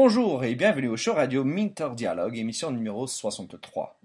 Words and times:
Bonjour 0.00 0.44
et 0.44 0.54
bienvenue 0.54 0.86
au 0.86 0.96
show 0.96 1.12
radio 1.12 1.42
Minter 1.42 1.88
Dialogue, 1.96 2.38
émission 2.38 2.70
numéro 2.70 3.08
63. 3.08 3.98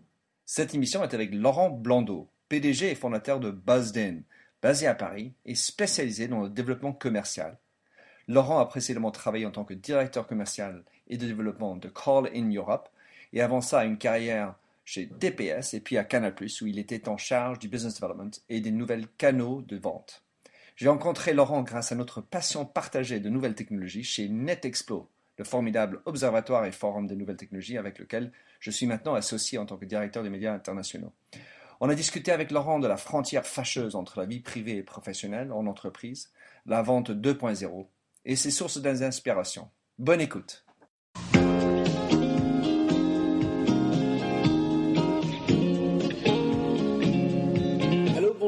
Cette 0.43 0.73
émission 0.73 1.03
est 1.03 1.13
avec 1.13 1.31
Laurent 1.35 1.69
Blondeau, 1.69 2.29
PDG 2.49 2.89
et 2.89 2.95
fondateur 2.95 3.39
de 3.39 3.51
Buzzed 3.51 4.23
basé 4.59 4.87
à 4.87 4.95
Paris 4.95 5.33
et 5.45 5.53
spécialisé 5.53 6.27
dans 6.27 6.41
le 6.41 6.49
développement 6.49 6.93
commercial. 6.93 7.59
Laurent 8.27 8.57
a 8.57 8.65
précédemment 8.65 9.11
travaillé 9.11 9.45
en 9.45 9.51
tant 9.51 9.65
que 9.65 9.75
directeur 9.75 10.25
commercial 10.25 10.83
et 11.09 11.17
de 11.17 11.27
développement 11.27 11.75
de 11.75 11.89
Call 11.89 12.31
in 12.33 12.49
Europe 12.49 12.89
et 13.31 13.41
avant 13.41 13.61
ça 13.61 13.85
une 13.85 13.99
carrière 13.99 14.55
chez 14.85 15.05
DPS 15.05 15.75
et 15.75 15.79
puis 15.79 15.99
à 15.99 16.03
Canal+, 16.03 16.33
où 16.33 16.65
il 16.65 16.79
était 16.79 17.07
en 17.07 17.17
charge 17.17 17.59
du 17.59 17.67
business 17.67 18.01
development 18.01 18.31
et 18.49 18.61
des 18.61 18.71
nouvelles 18.71 19.07
canaux 19.19 19.61
de 19.61 19.77
vente. 19.77 20.23
J'ai 20.75 20.89
rencontré 20.89 21.33
Laurent 21.33 21.61
grâce 21.61 21.91
à 21.91 21.95
notre 21.95 22.19
passion 22.19 22.65
partagée 22.65 23.19
de 23.19 23.29
nouvelles 23.29 23.53
technologies 23.53 24.03
chez 24.03 24.27
NetExplo, 24.27 25.07
le 25.37 25.43
formidable 25.43 26.01
observatoire 26.05 26.65
et 26.65 26.71
forum 26.71 27.07
des 27.07 27.15
nouvelles 27.15 27.37
technologies 27.37 27.77
avec 27.77 27.99
lequel 27.99 28.31
je 28.59 28.71
suis 28.71 28.85
maintenant 28.85 29.15
associé 29.15 29.57
en 29.57 29.65
tant 29.65 29.77
que 29.77 29.85
directeur 29.85 30.23
des 30.23 30.29
médias 30.29 30.53
internationaux. 30.53 31.13
On 31.81 31.89
a 31.89 31.95
discuté 31.95 32.31
avec 32.31 32.51
Laurent 32.51 32.79
de 32.79 32.87
la 32.87 32.97
frontière 32.97 33.45
fâcheuse 33.45 33.95
entre 33.95 34.19
la 34.19 34.25
vie 34.25 34.39
privée 34.39 34.77
et 34.77 34.83
professionnelle 34.83 35.51
en 35.51 35.65
entreprise, 35.65 36.31
la 36.65 36.81
vente 36.81 37.11
2.0 37.11 37.87
et 38.25 38.35
ses 38.35 38.51
sources 38.51 38.77
d'inspiration. 38.77 39.69
Bonne 39.97 40.21
écoute. 40.21 40.63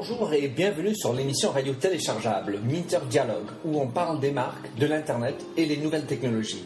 bonjour 0.08 0.34
et 0.34 0.48
bienvenue 0.50 0.96
sur 0.96 1.14
l'émission 1.14 1.52
radio 1.52 1.74
téléchargeable 1.74 2.60
Minter 2.60 3.00
Dialogue 3.10 3.50
où 3.64 3.80
on 3.80 3.88
parle 3.88 4.20
des 4.20 4.32
marques, 4.32 4.70
de 4.78 4.86
l'Internet 4.86 5.36
et 5.58 5.66
les 5.66 5.78
nouvelles 5.78 6.06
technologies. 6.06 6.66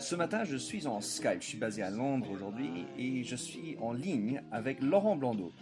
Ce 0.00 0.16
matin, 0.16 0.44
je 0.44 0.56
suis 0.56 0.86
en 0.86 1.02
Skype. 1.02 1.40
Je 1.40 1.46
suis 1.46 1.58
basé 1.58 1.82
à 1.82 1.90
Londres 1.90 2.28
aujourd'hui 2.32 2.86
et 2.98 3.22
je 3.22 3.36
suis 3.36 3.76
en 3.82 3.92
ligne 3.92 4.40
avec 4.50 4.82
Laurent 4.82 5.14
Blondeau, 5.14 5.52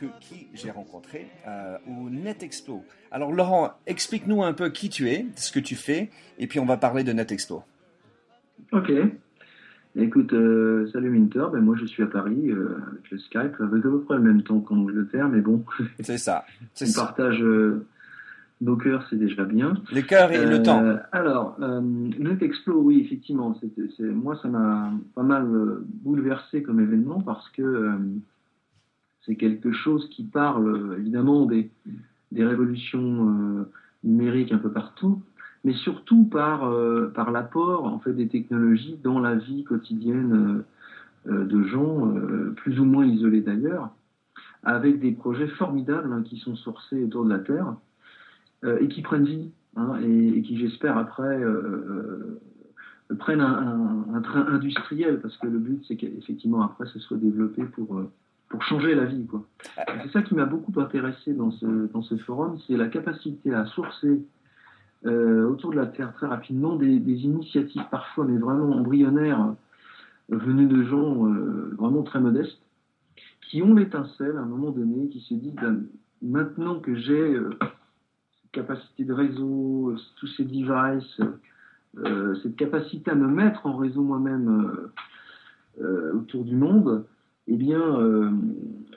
que, 0.00 0.06
qui 0.18 0.48
j'ai 0.54 0.70
rencontré 0.70 1.26
euh, 1.46 1.76
au 1.86 2.08
NetExpo. 2.08 2.82
Alors, 3.10 3.32
Laurent, 3.32 3.72
explique-nous 3.86 4.42
un 4.42 4.54
peu 4.54 4.70
qui 4.70 4.88
tu 4.88 5.10
es, 5.10 5.26
ce 5.36 5.52
que 5.52 5.60
tu 5.60 5.76
fais, 5.76 6.10
et 6.38 6.46
puis 6.46 6.58
on 6.58 6.64
va 6.64 6.78
parler 6.78 7.04
de 7.04 7.12
NetExpo. 7.12 7.62
Ok. 8.72 8.90
Écoute, 9.94 10.32
euh, 10.32 10.88
salut 10.90 11.10
Minter, 11.10 11.44
ben 11.52 11.60
moi 11.60 11.76
je 11.78 11.84
suis 11.84 12.02
à 12.02 12.06
Paris 12.06 12.48
euh, 12.48 12.78
avec 12.90 13.10
le 13.10 13.18
Skype, 13.18 13.60
avec 13.60 13.84
à 13.84 13.90
peu 13.90 14.00
près 14.00 14.14
le 14.16 14.22
même 14.22 14.42
temps 14.42 14.60
qu'en 14.60 14.78
Angleterre, 14.78 15.28
mais 15.28 15.42
bon. 15.42 15.66
C'est 16.00 16.16
ça. 16.16 16.46
On 16.80 16.92
partage 16.94 17.42
euh, 17.42 17.84
nos 18.62 18.76
cœurs, 18.76 19.06
c'est 19.10 19.18
déjà 19.18 19.44
bien. 19.44 19.74
Les 19.92 20.04
cœurs 20.04 20.32
et 20.32 20.46
le 20.46 20.62
temps. 20.62 20.82
Alors, 21.12 21.58
NetExplo, 21.60 22.80
oui, 22.80 23.00
effectivement, 23.00 23.54
moi 24.00 24.38
ça 24.40 24.48
m'a 24.48 24.92
pas 25.14 25.22
mal 25.22 25.46
bouleversé 26.02 26.62
comme 26.62 26.80
événement 26.80 27.20
parce 27.20 27.48
que 27.50 27.90
c'est 29.26 29.36
quelque 29.36 29.72
chose 29.72 30.08
qui 30.10 30.24
parle 30.24 30.96
évidemment 30.98 31.44
des, 31.46 31.70
des 32.30 32.44
révolutions 32.44 33.66
numériques 34.04 34.52
un 34.52 34.58
peu 34.58 34.70
partout, 34.70 35.22
mais 35.64 35.74
surtout 35.74 36.24
par, 36.24 36.68
euh, 36.68 37.12
par 37.14 37.30
l'apport 37.30 37.84
en 37.84 37.98
fait, 37.98 38.12
des 38.12 38.28
technologies 38.28 38.98
dans 39.02 39.20
la 39.20 39.34
vie 39.34 39.64
quotidienne 39.64 40.64
euh, 41.28 41.32
euh, 41.32 41.44
de 41.44 41.62
gens, 41.64 42.12
plus 42.56 42.80
ou 42.80 42.84
moins 42.84 43.06
isolés 43.06 43.40
d'ailleurs, 43.40 43.90
avec 44.64 45.00
des 45.00 45.12
projets 45.12 45.48
formidables 45.48 46.12
hein, 46.12 46.22
qui 46.22 46.38
sont 46.38 46.56
sourcés 46.56 47.04
autour 47.04 47.24
de 47.24 47.30
la 47.30 47.38
Terre 47.38 47.74
et 48.64 48.88
qui 48.88 49.02
prennent 49.02 49.24
vie, 49.24 49.50
hein, 49.76 49.98
et, 50.02 50.42
qui 50.42 50.58
j'espère 50.58 50.96
après 50.96 51.40
prennent 53.18 53.40
un, 53.40 54.20
train 54.22 54.46
industriel, 54.46 55.20
parce 55.20 55.36
que 55.36 55.46
le 55.46 55.58
but 55.58 55.84
c'est 55.86 55.96
qu'effectivement 55.96 56.62
après 56.62 56.86
ce 56.86 56.98
soit 56.98 57.16
développé 57.16 57.64
pour 57.64 58.02
pour 58.52 58.62
changer 58.62 58.94
la 58.94 59.06
vie. 59.06 59.26
Quoi. 59.26 59.44
C'est 60.02 60.12
ça 60.12 60.22
qui 60.22 60.34
m'a 60.34 60.44
beaucoup 60.44 60.78
intéressé 60.78 61.32
dans 61.32 61.50
ce, 61.52 61.90
dans 61.90 62.02
ce 62.02 62.16
forum, 62.18 62.58
c'est 62.66 62.76
la 62.76 62.88
capacité 62.88 63.52
à 63.54 63.64
sourcer 63.64 64.22
euh, 65.04 65.48
autour 65.48 65.70
de 65.70 65.76
la 65.76 65.86
Terre 65.86 66.12
très 66.12 66.26
rapidement 66.26 66.76
des, 66.76 66.86
initiatives 66.86 67.82
parfois, 67.90 68.24
mais 68.24 68.38
vraiment 68.38 68.76
embryonnaires, 68.76 69.54
euh, 70.30 70.36
venues 70.36 70.66
de 70.66 70.84
gens 70.84 71.26
euh, 71.26 71.74
vraiment 71.78 72.02
très 72.02 72.20
modestes, 72.20 72.60
qui 73.40 73.62
ont 73.62 73.74
l'étincelle 73.74 74.36
à 74.36 74.42
un 74.42 74.46
moment 74.46 74.70
donné, 74.70 75.08
qui 75.08 75.20
se 75.20 75.34
disent 75.34 75.54
ben, 75.54 75.84
maintenant 76.20 76.78
que 76.78 76.94
j'ai 76.94 77.36
capacité 78.52 79.04
de 79.04 79.12
réseau, 79.12 79.96
tous 80.16 80.26
ces 80.36 80.44
devices, 80.44 81.20
cette 82.42 82.56
capacité 82.56 83.10
à 83.10 83.14
me 83.14 83.26
mettre 83.26 83.66
en 83.66 83.76
réseau 83.76 84.02
moi-même 84.02 84.90
autour 86.14 86.44
du 86.44 86.54
monde, 86.56 87.04
eh 87.48 87.56
bien, 87.56 87.80
euh, 87.80 88.30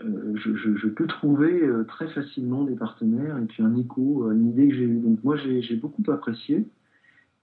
euh, 0.03 0.35
je, 0.35 0.87
peux 0.87 1.07
trouver 1.07 1.63
euh, 1.63 1.83
très 1.83 2.07
facilement 2.09 2.63
des 2.63 2.75
partenaires 2.75 3.37
et 3.39 3.45
puis 3.45 3.63
un 3.63 3.75
écho 3.75 4.31
une 4.31 4.49
idée 4.49 4.67
que 4.67 4.75
j'ai 4.75 4.83
eue. 4.83 4.99
Donc 4.99 5.23
moi, 5.23 5.35
j'ai 5.37 5.75
beaucoup 5.75 6.03
apprécié. 6.11 6.67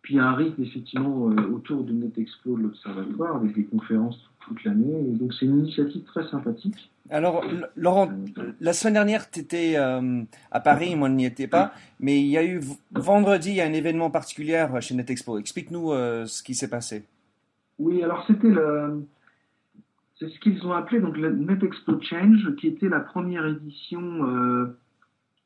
Puis 0.02 0.18
un 0.18 0.34
rythme, 0.34 0.62
effectivement, 0.62 1.26
autour 1.54 1.84
de 1.84 1.92
NetExplo 1.92 2.56
de 2.56 2.62
l'Observatoire, 2.62 3.36
avec 3.36 3.54
des 3.54 3.64
conférences 3.64 4.18
toute, 4.40 4.64
l'année. 4.64 5.08
Et 5.08 5.12
donc 5.12 5.32
c'est 5.34 5.46
une 5.46 5.60
initiative 5.60 6.02
très 6.02 6.26
sympathique. 6.28 6.90
Alors, 7.08 7.44
Laurent, 7.76 8.10
la 8.60 8.72
semaine 8.72 8.94
dernière, 8.94 9.30
tu 9.30 9.40
étais 9.40 9.76
à 9.76 10.60
Paris, 10.60 10.96
moi 10.96 11.08
je 11.08 11.14
n'y 11.14 11.26
étais 11.26 11.46
pas, 11.46 11.72
mais 12.00 12.20
il 12.20 12.26
y 12.26 12.36
a 12.36 12.44
eu 12.44 12.60
vendredi, 12.90 13.50
il 13.50 13.56
y 13.56 13.60
a 13.60 13.66
un 13.66 13.72
événement 13.72 14.10
particulier 14.10 14.66
chez 14.80 14.94
NetExpo. 14.94 15.38
Explique-nous 15.38 15.92
ce 16.26 16.42
qui 16.42 16.54
s'est 16.54 16.70
passé. 16.70 17.04
Oui, 17.78 18.02
alors 18.02 18.24
c'était 18.26 18.48
le 18.48 19.04
c'est 20.22 20.28
ce 20.28 20.38
qu'ils 20.38 20.64
ont 20.66 20.72
appelé 20.72 21.00
donc 21.00 21.16
le 21.16 21.34
NetExpo 21.34 22.00
Change, 22.00 22.54
qui 22.56 22.68
était 22.68 22.88
la 22.88 23.00
première 23.00 23.44
édition, 23.44 24.00
euh, 24.00 24.78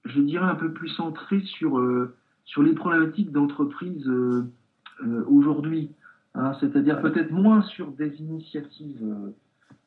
je 0.05 0.21
dirais 0.21 0.45
un 0.45 0.55
peu 0.55 0.71
plus 0.71 0.91
centrée 0.91 1.41
sur, 1.41 1.79
euh, 1.79 2.15
sur 2.47 2.63
les 2.63 2.73
problématiques 2.73 3.33
d'entreprise 3.33 4.09
euh, 4.09 4.51
aujourd'hui. 5.29 5.91
Hein. 6.35 6.55
C'est-à-dire 6.61 7.03
peut-être 7.03 7.31
moins 7.31 7.63
sur 7.63 7.93
des 7.93 8.15
initiatives 8.21 9.05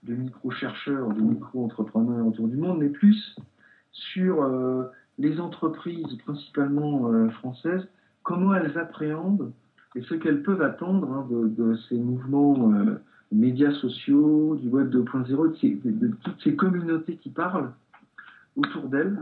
de 0.03 0.15
micro-chercheurs, 0.15 1.09
de 1.09 1.21
micro-entrepreneurs 1.21 2.27
autour 2.27 2.47
du 2.47 2.57
monde, 2.57 2.79
mais 2.79 2.89
plus 2.89 3.35
sur 3.91 4.47
les 5.17 5.39
entreprises, 5.41 6.15
principalement 6.23 7.29
françaises, 7.31 7.85
comment 8.23 8.53
elles 8.53 8.77
appréhendent 8.77 9.51
et 9.95 10.01
ce 10.03 10.13
qu'elles 10.13 10.43
peuvent 10.43 10.61
attendre 10.61 11.11
hein, 11.11 11.27
de, 11.29 11.75
ces 11.89 11.97
mouvements 11.97 12.71
médias 13.31 13.73
sociaux, 13.73 14.55
du 14.55 14.69
web 14.69 14.89
2.0, 14.93 15.81
de, 15.83 16.07
toutes 16.23 16.41
ces 16.43 16.55
communautés 16.55 17.17
qui 17.17 17.29
parlent 17.29 17.71
autour 18.55 18.89
d'elles 18.89 19.17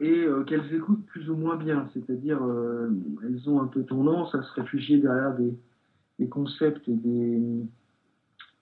et 0.00 0.24
euh, 0.24 0.44
qu'elles 0.44 0.74
écoutent 0.74 1.04
plus 1.06 1.28
ou 1.30 1.36
moins 1.36 1.56
bien. 1.56 1.88
C'est-à-dire, 1.92 2.42
euh, 2.42 2.90
elles 3.22 3.48
ont 3.48 3.60
un 3.60 3.66
peu 3.66 3.84
tendance 3.84 4.34
à 4.34 4.42
se 4.42 4.52
réfugier 4.54 4.98
derrière 4.98 5.34
des, 5.36 6.28
concepts 6.28 6.86
et 6.88 6.94
des, 6.94 7.42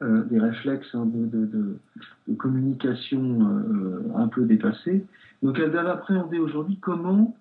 euh, 0.03 0.23
des 0.25 0.39
réflexes 0.39 0.95
hein, 0.95 1.07
de, 1.07 1.79
communication 2.37 4.13
un 4.15 4.29
peu 4.29 4.45
dépassés. 4.45 5.05
Donc, 5.43 5.59
elles 5.59 5.73
doivent 5.73 5.89
appréhender 5.89 6.39
aujourd'hui 6.39 6.79
comment 6.81 7.37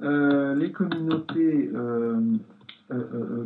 les 0.00 0.72
communautés 0.72 1.70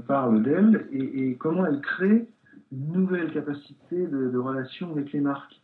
parlent 0.07 0.43
d'elles 0.43 0.87
et, 0.93 1.37
comment 1.37 1.67
elles 1.67 1.81
créent 1.81 2.27
une 2.73 2.93
nouvelle 2.93 3.33
capacité 3.33 4.07
de, 4.07 4.37
relation 4.37 4.91
avec 4.91 5.13
les 5.13 5.21
marques. 5.21 5.62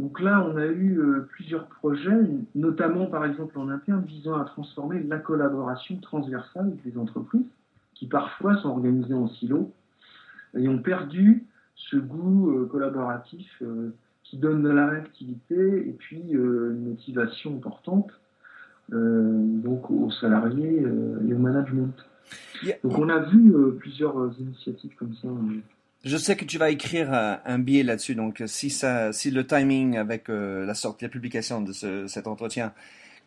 Donc 0.00 0.18
là, 0.18 0.42
on 0.48 0.56
a 0.56 0.64
eu 0.64 0.98
euh, 0.98 1.28
plusieurs 1.30 1.66
projets, 1.66 2.22
notamment 2.54 3.04
par 3.04 3.26
exemple 3.26 3.58
en 3.58 3.68
interne, 3.68 4.02
visant 4.06 4.40
à 4.40 4.46
transformer 4.46 5.02
la 5.02 5.18
collaboration 5.18 5.98
transversale 5.98 6.74
des 6.86 6.96
entreprises, 6.96 7.44
qui 7.92 8.06
parfois 8.06 8.56
sont 8.56 8.70
organisées 8.70 9.12
en 9.12 9.28
silos, 9.28 9.70
et 10.56 10.66
ont 10.68 10.78
perdu 10.78 11.44
ce 11.74 11.98
goût 11.98 12.50
euh, 12.50 12.66
collaboratif 12.66 13.46
euh, 13.60 13.90
qui 14.22 14.38
donne 14.38 14.62
de 14.62 14.70
la 14.70 14.88
réactivité 14.88 15.88
et 15.88 15.92
puis 15.92 16.22
une 16.30 16.88
motivation 16.88 17.56
importante 17.56 18.10
donc 18.92 19.88
aux 19.88 20.10
salariés 20.10 20.82
et 20.82 21.34
au 21.34 21.38
management. 21.38 21.94
Donc 22.82 22.98
on 22.98 23.08
a 23.08 23.20
vu 23.20 23.54
plusieurs 23.78 24.32
initiatives 24.40 24.94
comme 24.96 25.14
ça 25.14 25.28
je 26.04 26.16
sais 26.16 26.36
que 26.36 26.44
tu 26.44 26.58
vas 26.58 26.70
écrire 26.70 27.12
un, 27.12 27.58
billet 27.58 27.82
là-dessus, 27.82 28.14
donc 28.14 28.42
si, 28.46 28.70
ça, 28.70 29.12
si 29.12 29.30
le 29.30 29.46
timing 29.46 29.96
avec 29.96 30.28
la 30.28 30.74
sortie, 30.74 31.04
la 31.04 31.10
publication 31.10 31.60
de 31.60 31.72
cet 32.06 32.26
entretien 32.26 32.72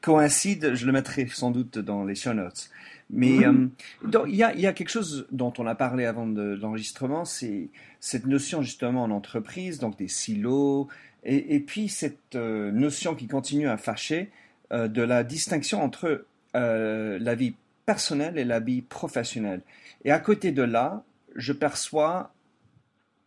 coïncide, 0.02 0.74
je 0.74 0.86
le 0.86 0.92
mettrai 0.92 1.28
sans 1.28 1.52
doute 1.52 1.78
dans 1.78 2.04
les 2.04 2.16
show 2.16 2.34
notes. 2.34 2.70
Mais 3.10 3.38
il 3.38 4.36
y, 4.36 4.44
a, 4.44 4.56
y, 4.56 4.66
a, 4.66 4.74
quelque 4.74 4.90
chose 4.90 5.28
dont 5.32 5.54
on 5.60 5.68
a 5.68 5.76
parlé 5.76 6.06
avant 6.06 6.26
de, 6.26 6.58
l'enregistrement, 6.62 7.26
c'est 7.26 7.70
cette 8.00 8.26
notion 8.26 8.62
justement 8.62 9.04
en 9.04 9.12
entreprise, 9.12 9.80
donc 9.80 9.98
des 9.98 10.08
silos, 10.08 10.88
et, 11.24 11.60
puis 11.62 11.90
cette 11.90 12.36
notion 12.36 13.16
qui 13.16 13.28
continue 13.28 13.68
à 13.68 13.78
fâcher 13.78 14.30
de 14.72 15.02
la 15.02 15.24
distinction 15.24 15.82
entre 15.84 16.26
la 16.54 17.36
vie 17.36 17.54
personnelle 17.86 18.38
et 18.38 18.46
la 18.46 18.60
vie 18.60 18.82
professionnelle. 18.82 19.62
Et 20.06 20.12
à 20.12 20.20
côté 20.20 20.52
de 20.52 20.64
là, 20.64 21.04
je 21.36 21.54
perçois 21.54 22.33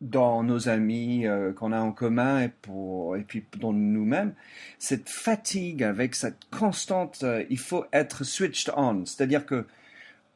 dans 0.01 0.43
nos 0.43 0.69
amis 0.69 1.27
euh, 1.27 1.53
qu'on 1.53 1.73
a 1.73 1.81
en 1.81 1.93
commun 1.93 2.43
et, 2.43 2.49
pour, 2.49 3.17
et 3.17 3.23
puis 3.23 3.45
dans 3.59 3.73
nous-mêmes, 3.73 4.35
cette 4.79 5.09
fatigue 5.09 5.83
avec 5.83 6.15
cette 6.15 6.45
constante, 6.51 7.21
euh, 7.23 7.45
il 7.49 7.59
faut 7.59 7.87
être 7.93 8.25
switched 8.25 8.73
on, 8.77 9.05
c'est-à-dire 9.07 9.47
que 9.47 9.67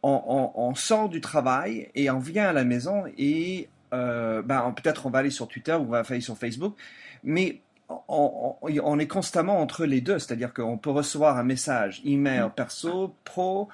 on, 0.02 0.50
on, 0.54 0.74
sort 0.74 1.10
du 1.10 1.20
travail 1.20 1.90
et 1.94 2.08
on 2.10 2.18
vient 2.18 2.48
à 2.48 2.52
la 2.54 2.64
maison 2.64 3.04
et 3.18 3.68
euh, 3.92 4.40
ben, 4.40 4.72
peut-être 4.72 5.04
on 5.04 5.10
va 5.10 5.18
aller 5.18 5.30
sur 5.30 5.46
Twitter 5.46 5.74
ou 5.74 5.82
on 5.82 5.90
va 5.90 6.02
aller 6.08 6.22
sur 6.22 6.38
Facebook, 6.38 6.74
mais 7.22 7.60
on, 8.08 8.54
on, 8.62 8.98
est 8.98 9.06
constamment 9.06 9.60
entre 9.60 9.84
les 9.84 10.00
deux, 10.00 10.18
c'est-à-dire 10.18 10.54
qu'on 10.54 10.78
peut 10.78 10.90
recevoir 10.90 11.36
un 11.36 11.42
message 11.42 12.00
email 12.06 12.48
perso, 12.56 13.14
pro, 13.24 13.68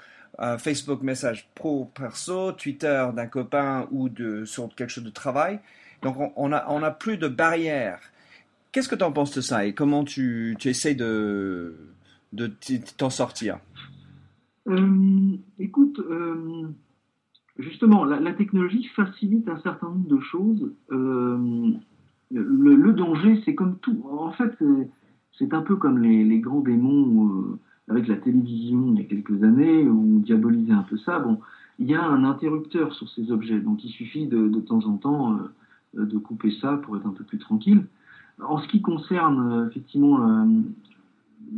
Facebook 0.58 1.02
message 1.02 1.48
pro 1.54 1.86
perso, 1.86 2.52
Twitter 2.52 3.06
d'un 3.14 3.26
copain 3.26 3.88
ou 3.90 4.08
de, 4.08 4.44
sur 4.44 4.74
quelque 4.74 4.90
chose 4.90 5.04
de 5.04 5.10
travail. 5.10 5.60
Donc 6.02 6.16
on 6.36 6.48
n'a 6.48 6.66
on 6.68 6.82
a 6.82 6.90
plus 6.90 7.16
de 7.16 7.28
barrières. 7.28 8.00
Qu'est-ce 8.72 8.88
que 8.88 8.94
tu 8.94 9.04
en 9.04 9.12
penses 9.12 9.34
de 9.34 9.40
ça 9.40 9.64
et 9.64 9.72
comment 9.72 10.04
tu, 10.04 10.54
tu 10.58 10.68
essayes 10.68 10.96
de, 10.96 11.74
de 12.34 12.52
t'en 12.98 13.08
sortir? 13.08 13.58
Euh, 14.68 15.36
Écoute, 15.58 15.98
euh, 16.00 16.68
justement, 17.58 18.04
la, 18.04 18.32
technologie 18.34 18.84
facilite 18.94 19.48
un 19.48 19.60
certain 19.60 19.88
nombre 19.88 20.08
de 20.08 20.20
choses. 20.20 20.72
Euh, 20.92 21.72
le, 22.30 22.92
danger, 22.92 23.40
c'est 23.44 23.54
comme 23.54 23.78
tout. 23.78 24.04
En 24.10 24.32
fait, 24.32 24.52
c'est 25.38 25.54
un 25.54 25.62
peu 25.62 25.76
comme 25.76 25.98
les, 26.02 26.24
les 26.24 26.40
grands 26.40 26.60
démons 26.60 27.58
avec 27.88 28.08
la 28.08 28.16
télévision 28.16 28.92
il 28.92 29.00
y 29.00 29.02
a 29.02 29.04
quelques 29.04 29.42
années, 29.42 29.86
où 29.88 30.16
on 30.16 30.18
diabolisait 30.18 30.72
un 30.72 30.82
peu 30.82 30.96
ça. 30.98 31.18
Bon, 31.18 31.40
il 31.78 31.86
y 31.86 31.94
a 31.94 32.04
un 32.04 32.24
interrupteur 32.24 32.92
sur 32.94 33.08
ces 33.10 33.30
objets, 33.30 33.60
donc 33.60 33.84
il 33.84 33.90
suffit 33.90 34.26
de, 34.26 34.48
de 34.48 34.60
temps 34.60 34.84
en 34.86 34.96
temps 34.96 35.38
euh, 35.96 36.06
de 36.06 36.18
couper 36.18 36.50
ça 36.60 36.76
pour 36.76 36.96
être 36.96 37.06
un 37.06 37.12
peu 37.12 37.24
plus 37.24 37.38
tranquille. 37.38 37.84
En 38.42 38.58
ce 38.58 38.68
qui 38.68 38.82
concerne 38.82 39.52
euh, 39.52 39.68
effectivement 39.68 40.18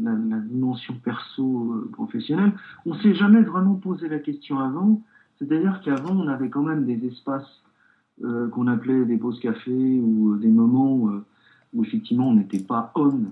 la, 0.00 0.38
dimension 0.40 0.94
perso-professionnelle, 1.02 2.52
on 2.86 2.94
ne 2.94 2.98
s'est 3.00 3.14
jamais 3.14 3.42
vraiment 3.42 3.74
posé 3.74 4.08
la 4.08 4.18
question 4.18 4.58
avant. 4.58 5.02
C'est-à-dire 5.38 5.80
qu'avant, 5.84 6.14
on 6.14 6.28
avait 6.28 6.50
quand 6.50 6.62
même 6.62 6.84
des 6.84 7.06
espaces 7.06 7.62
euh, 8.24 8.48
qu'on 8.48 8.66
appelait 8.66 9.04
des 9.04 9.16
pauses 9.16 9.40
café 9.40 10.00
ou 10.00 10.36
des 10.36 10.48
moments 10.48 11.24
où 11.72 11.84
effectivement 11.84 12.28
on 12.28 12.34
n'était 12.34 12.62
pas 12.62 12.92
on 12.96 13.22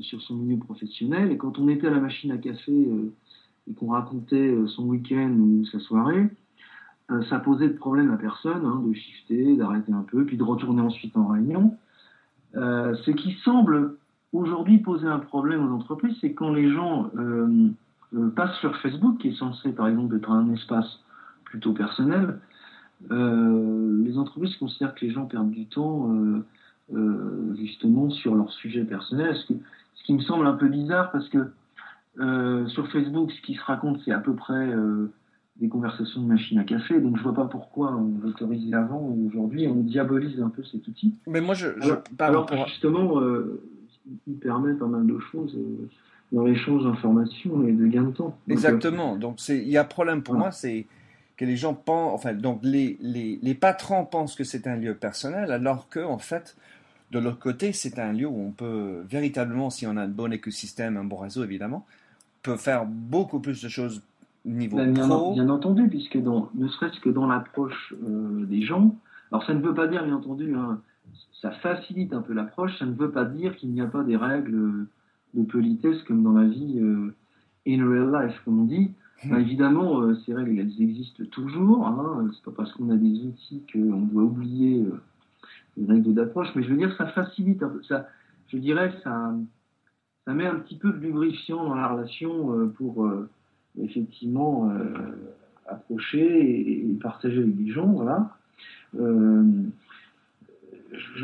sur 0.00 0.20
son 0.22 0.36
milieu 0.36 0.58
professionnel. 0.58 1.30
Et 1.32 1.36
quand 1.36 1.58
on 1.58 1.68
était 1.68 1.86
à 1.86 1.90
la 1.90 2.00
machine 2.00 2.30
à 2.32 2.38
café 2.38 2.72
euh, 2.72 3.12
et 3.68 3.74
qu'on 3.74 3.88
racontait 3.88 4.48
euh, 4.48 4.66
son 4.68 4.84
week-end 4.84 5.30
ou 5.30 5.64
sa 5.66 5.80
soirée, 5.80 6.28
euh, 7.10 7.22
ça 7.24 7.38
posait 7.38 7.68
de 7.68 7.74
problème 7.74 8.10
à 8.10 8.16
personne, 8.16 8.64
hein, 8.64 8.82
de 8.86 8.92
shifter, 8.92 9.56
d'arrêter 9.56 9.92
un 9.92 10.02
peu, 10.02 10.24
puis 10.24 10.36
de 10.36 10.42
retourner 10.42 10.82
ensuite 10.82 11.16
en 11.16 11.28
réunion. 11.28 11.76
ce 12.54 13.10
qui 13.10 13.32
semble 13.44 13.96
aujourd'hui 14.32 14.78
poser 14.78 15.06
un 15.06 15.18
problème 15.18 15.66
aux 15.66 15.74
entreprises, 15.74 16.16
c'est 16.20 16.32
quand 16.32 16.52
les 16.52 16.70
gens 16.70 17.10
passent 18.34 18.58
sur 18.60 18.76
Facebook, 18.78 19.18
qui 19.18 19.28
est 19.28 19.38
censé 19.38 19.72
par 19.72 19.88
exemple 19.88 20.16
être 20.16 20.30
un 20.30 20.52
espace 20.52 21.00
plutôt 21.44 21.72
personnel, 21.72 22.40
les 23.10 24.18
entreprises 24.18 24.56
considèrent 24.56 24.94
que 24.94 25.04
les 25.04 25.12
gens 25.12 25.26
perdent 25.26 25.50
du 25.50 25.66
temps 25.66 26.10
justement 27.56 28.10
sur 28.10 28.34
leur 28.34 28.50
sujet 28.52 28.84
personnel. 28.84 29.34
Ce 29.36 29.52
ce 29.96 30.04
qui 30.04 30.14
me 30.14 30.20
semble 30.20 30.46
un 30.46 30.54
peu 30.54 30.68
bizarre 30.68 31.10
parce 31.10 31.28
que 31.28 31.50
euh, 32.18 32.66
sur 32.68 32.90
Facebook, 32.90 33.30
ce 33.32 33.40
qui 33.42 33.54
se 33.54 33.62
raconte, 33.62 34.00
c'est 34.04 34.12
à 34.12 34.18
peu 34.18 34.34
près 34.34 34.54
euh, 34.54 35.12
des 35.56 35.68
conversations 35.68 36.22
de 36.22 36.26
machine 36.26 36.58
à 36.58 36.64
café. 36.64 37.00
Donc 37.00 37.16
je 37.16 37.22
vois 37.22 37.34
pas 37.34 37.46
pourquoi 37.46 37.94
on 37.94 38.20
l'autorisait 38.22 38.74
avant 38.74 39.00
ou 39.00 39.28
aujourd'hui 39.28 39.66
on 39.66 39.74
diabolise 39.74 40.40
un 40.40 40.48
peu 40.48 40.62
cet 40.64 40.86
outil. 40.86 41.14
Mais 41.26 41.40
moi, 41.40 41.54
je, 41.54 41.68
alors, 42.18 42.48
justement, 42.68 43.20
euh, 43.20 43.60
il 44.26 44.36
permet 44.36 44.74
pas 44.74 44.86
mal 44.86 45.06
de 45.06 45.18
choses 45.18 45.58
dans 46.32 46.44
l'échange 46.44 46.84
d'informations 46.84 47.66
et 47.66 47.72
de 47.72 47.86
gain 47.86 48.04
de 48.04 48.12
temps. 48.12 48.38
Exactement. 48.48 49.16
Donc 49.16 49.46
il 49.48 49.68
y 49.68 49.76
a 49.76 49.82
un 49.82 49.84
problème 49.84 50.22
pour 50.22 50.34
moi, 50.34 50.52
c'est 50.52 50.86
que 51.36 51.44
les 51.44 51.56
gens 51.56 51.74
pensent, 51.74 52.14
enfin, 52.14 52.32
donc 52.32 52.60
les, 52.62 52.96
les, 53.00 53.38
les 53.42 53.54
patrons 53.54 54.06
pensent 54.06 54.36
que 54.36 54.44
c'est 54.44 54.66
un 54.66 54.76
lieu 54.76 54.94
personnel, 54.94 55.52
alors 55.52 55.88
que 55.90 56.00
en 56.00 56.18
fait, 56.18 56.56
de 57.12 57.18
l'autre 57.18 57.38
côté, 57.38 57.72
c'est 57.72 57.98
un 57.98 58.12
lieu 58.12 58.26
où 58.26 58.40
on 58.40 58.50
peut 58.50 59.02
véritablement, 59.08 59.70
si 59.70 59.86
on 59.86 59.96
a 59.96 60.02
un 60.02 60.08
bon 60.08 60.32
écosystème, 60.32 60.96
un 60.96 61.04
bon 61.04 61.16
réseau 61.16 61.44
évidemment, 61.44 61.86
peut 62.42 62.56
faire 62.56 62.84
beaucoup 62.86 63.40
plus 63.40 63.62
de 63.62 63.68
choses 63.68 64.02
niveau 64.44 64.76
ben, 64.76 64.94
pro. 64.94 65.34
Bien, 65.34 65.48
entendu, 65.48 65.88
puisque 65.88 66.20
dans, 66.20 66.50
ne 66.54 66.68
serait-ce 66.68 67.00
que 67.00 67.10
dans 67.10 67.26
l'approche 67.26 67.94
euh, 68.02 68.44
des 68.46 68.62
gens, 68.62 68.96
alors 69.30 69.44
ça 69.44 69.54
ne 69.54 69.60
veut 69.60 69.74
pas 69.74 69.86
dire, 69.88 70.04
bien 70.04 70.14
entendu, 70.14 70.54
hein, 70.54 70.80
ça 71.42 71.50
facilite 71.50 72.12
un 72.12 72.22
peu 72.22 72.32
l'approche, 72.32 72.76
ça 72.78 72.86
ne 72.86 72.94
veut 72.94 73.10
pas 73.10 73.24
dire 73.24 73.56
qu'il 73.56 73.70
n'y 73.70 73.80
a 73.80 73.86
pas 73.86 74.02
des 74.02 74.16
règles 74.16 74.86
de 75.34 75.42
politesse 75.42 76.02
comme 76.04 76.22
dans 76.22 76.32
la 76.32 76.46
vie 76.46 76.78
euh, 76.80 77.14
in 77.66 77.88
real 77.88 78.10
life, 78.12 78.40
comme 78.44 78.60
on 78.60 78.64
dit. 78.64 78.90
Hmm. 79.24 79.30
Ben, 79.30 79.38
évidemment, 79.38 80.00
euh, 80.00 80.16
ces 80.24 80.34
règles, 80.34 80.58
elles 80.58 80.82
existent 80.82 81.24
toujours. 81.30 81.86
Hein, 81.86 82.28
c'est 82.32 82.44
pas 82.44 82.56
parce 82.56 82.72
qu'on 82.72 82.90
a 82.90 82.96
des 82.96 83.24
outils 83.24 83.62
qu'on 83.72 84.00
doit 84.02 84.24
oublier 84.24 84.84
une 85.76 85.90
règle 85.90 86.14
d'approche, 86.14 86.48
mais 86.54 86.62
je 86.62 86.70
veux 86.70 86.76
dire, 86.76 86.94
ça 86.96 87.06
facilite, 87.06 87.62
ça, 87.88 88.08
je 88.48 88.58
dirais, 88.58 88.92
ça, 89.02 89.34
ça 90.24 90.34
met 90.34 90.46
un 90.46 90.56
petit 90.56 90.76
peu 90.76 90.90
de 90.92 90.98
lubrifiant 90.98 91.64
dans 91.64 91.74
la 91.74 91.88
relation 91.88 92.58
euh, 92.58 92.66
pour 92.66 93.04
euh, 93.04 93.28
effectivement 93.80 94.70
euh, 94.70 94.94
approcher 95.66 96.80
et, 96.80 96.94
partager 97.00 97.38
avec 97.38 97.56
les 97.56 97.70
gens, 97.70 97.86
voilà. 97.86 98.36
je 98.94 99.68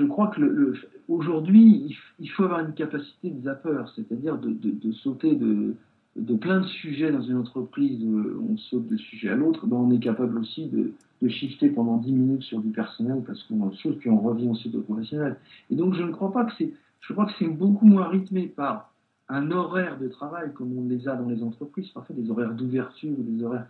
crois 0.05 0.29
que 0.29 0.75
aujourd'hui, 1.09 1.99
il, 2.19 2.29
faut 2.31 2.45
avoir 2.45 2.61
une 2.61 2.75
capacité 2.75 3.31
de 3.31 3.43
zapper, 3.43 3.83
c'est-à-dire 3.95 4.37
de, 4.39 4.93
sauter 4.93 5.35
de, 5.35 5.75
de 6.17 6.35
plein 6.35 6.61
de 6.61 6.67
sujets 6.67 7.11
dans 7.11 7.23
une 7.23 7.39
entreprise, 7.39 8.05
on 8.49 8.57
saute 8.57 8.87
de 8.87 8.97
sujet 8.97 9.31
à 9.31 9.35
l'autre, 9.35 9.67
ben 9.67 9.77
on 9.77 9.91
est 9.91 9.99
capable 9.99 10.39
aussi 10.39 10.67
de, 10.67 10.93
de 11.23 11.29
shifter 11.29 11.71
pendant 11.71 11.97
10 11.97 12.13
minutes 12.13 12.43
sur 12.43 12.61
du 12.61 12.71
personnel 12.71 13.23
parce 13.27 13.43
qu'on 13.45 13.73
saute 13.73 13.99
puis 13.99 14.11
on 14.11 14.21
revient 14.21 14.49
ensuite 14.49 14.75
au 14.75 14.81
professionnel. 14.81 15.37
Et 15.71 15.77
donc 15.77 15.95
je 15.95 16.03
ne 16.03 16.11
crois 16.11 16.33
pas 16.33 16.45
que 16.45 16.53
c'est, 16.59 16.73
je 17.01 17.13
crois 17.13 17.27
que 17.27 17.33
c'est 17.39 17.49
beaucoup 17.49 17.87
moins 17.87 18.09
rythmé 18.09 18.47
par 18.47 18.93
un 19.29 19.51
horaire 19.51 19.99
de 19.99 20.09
travail 20.09 20.53
comme 20.53 20.77
on 20.77 20.89
les 20.89 21.09
a 21.09 21.17
dans 21.17 21.29
les 21.29 21.43
entreprises, 21.43 21.89
parfois 21.89 22.15
des 22.15 22.31
horaires 22.31 22.53
d'ouverture 22.53 23.19
ou 23.19 23.23
des 23.23 23.43
horaires 23.43 23.67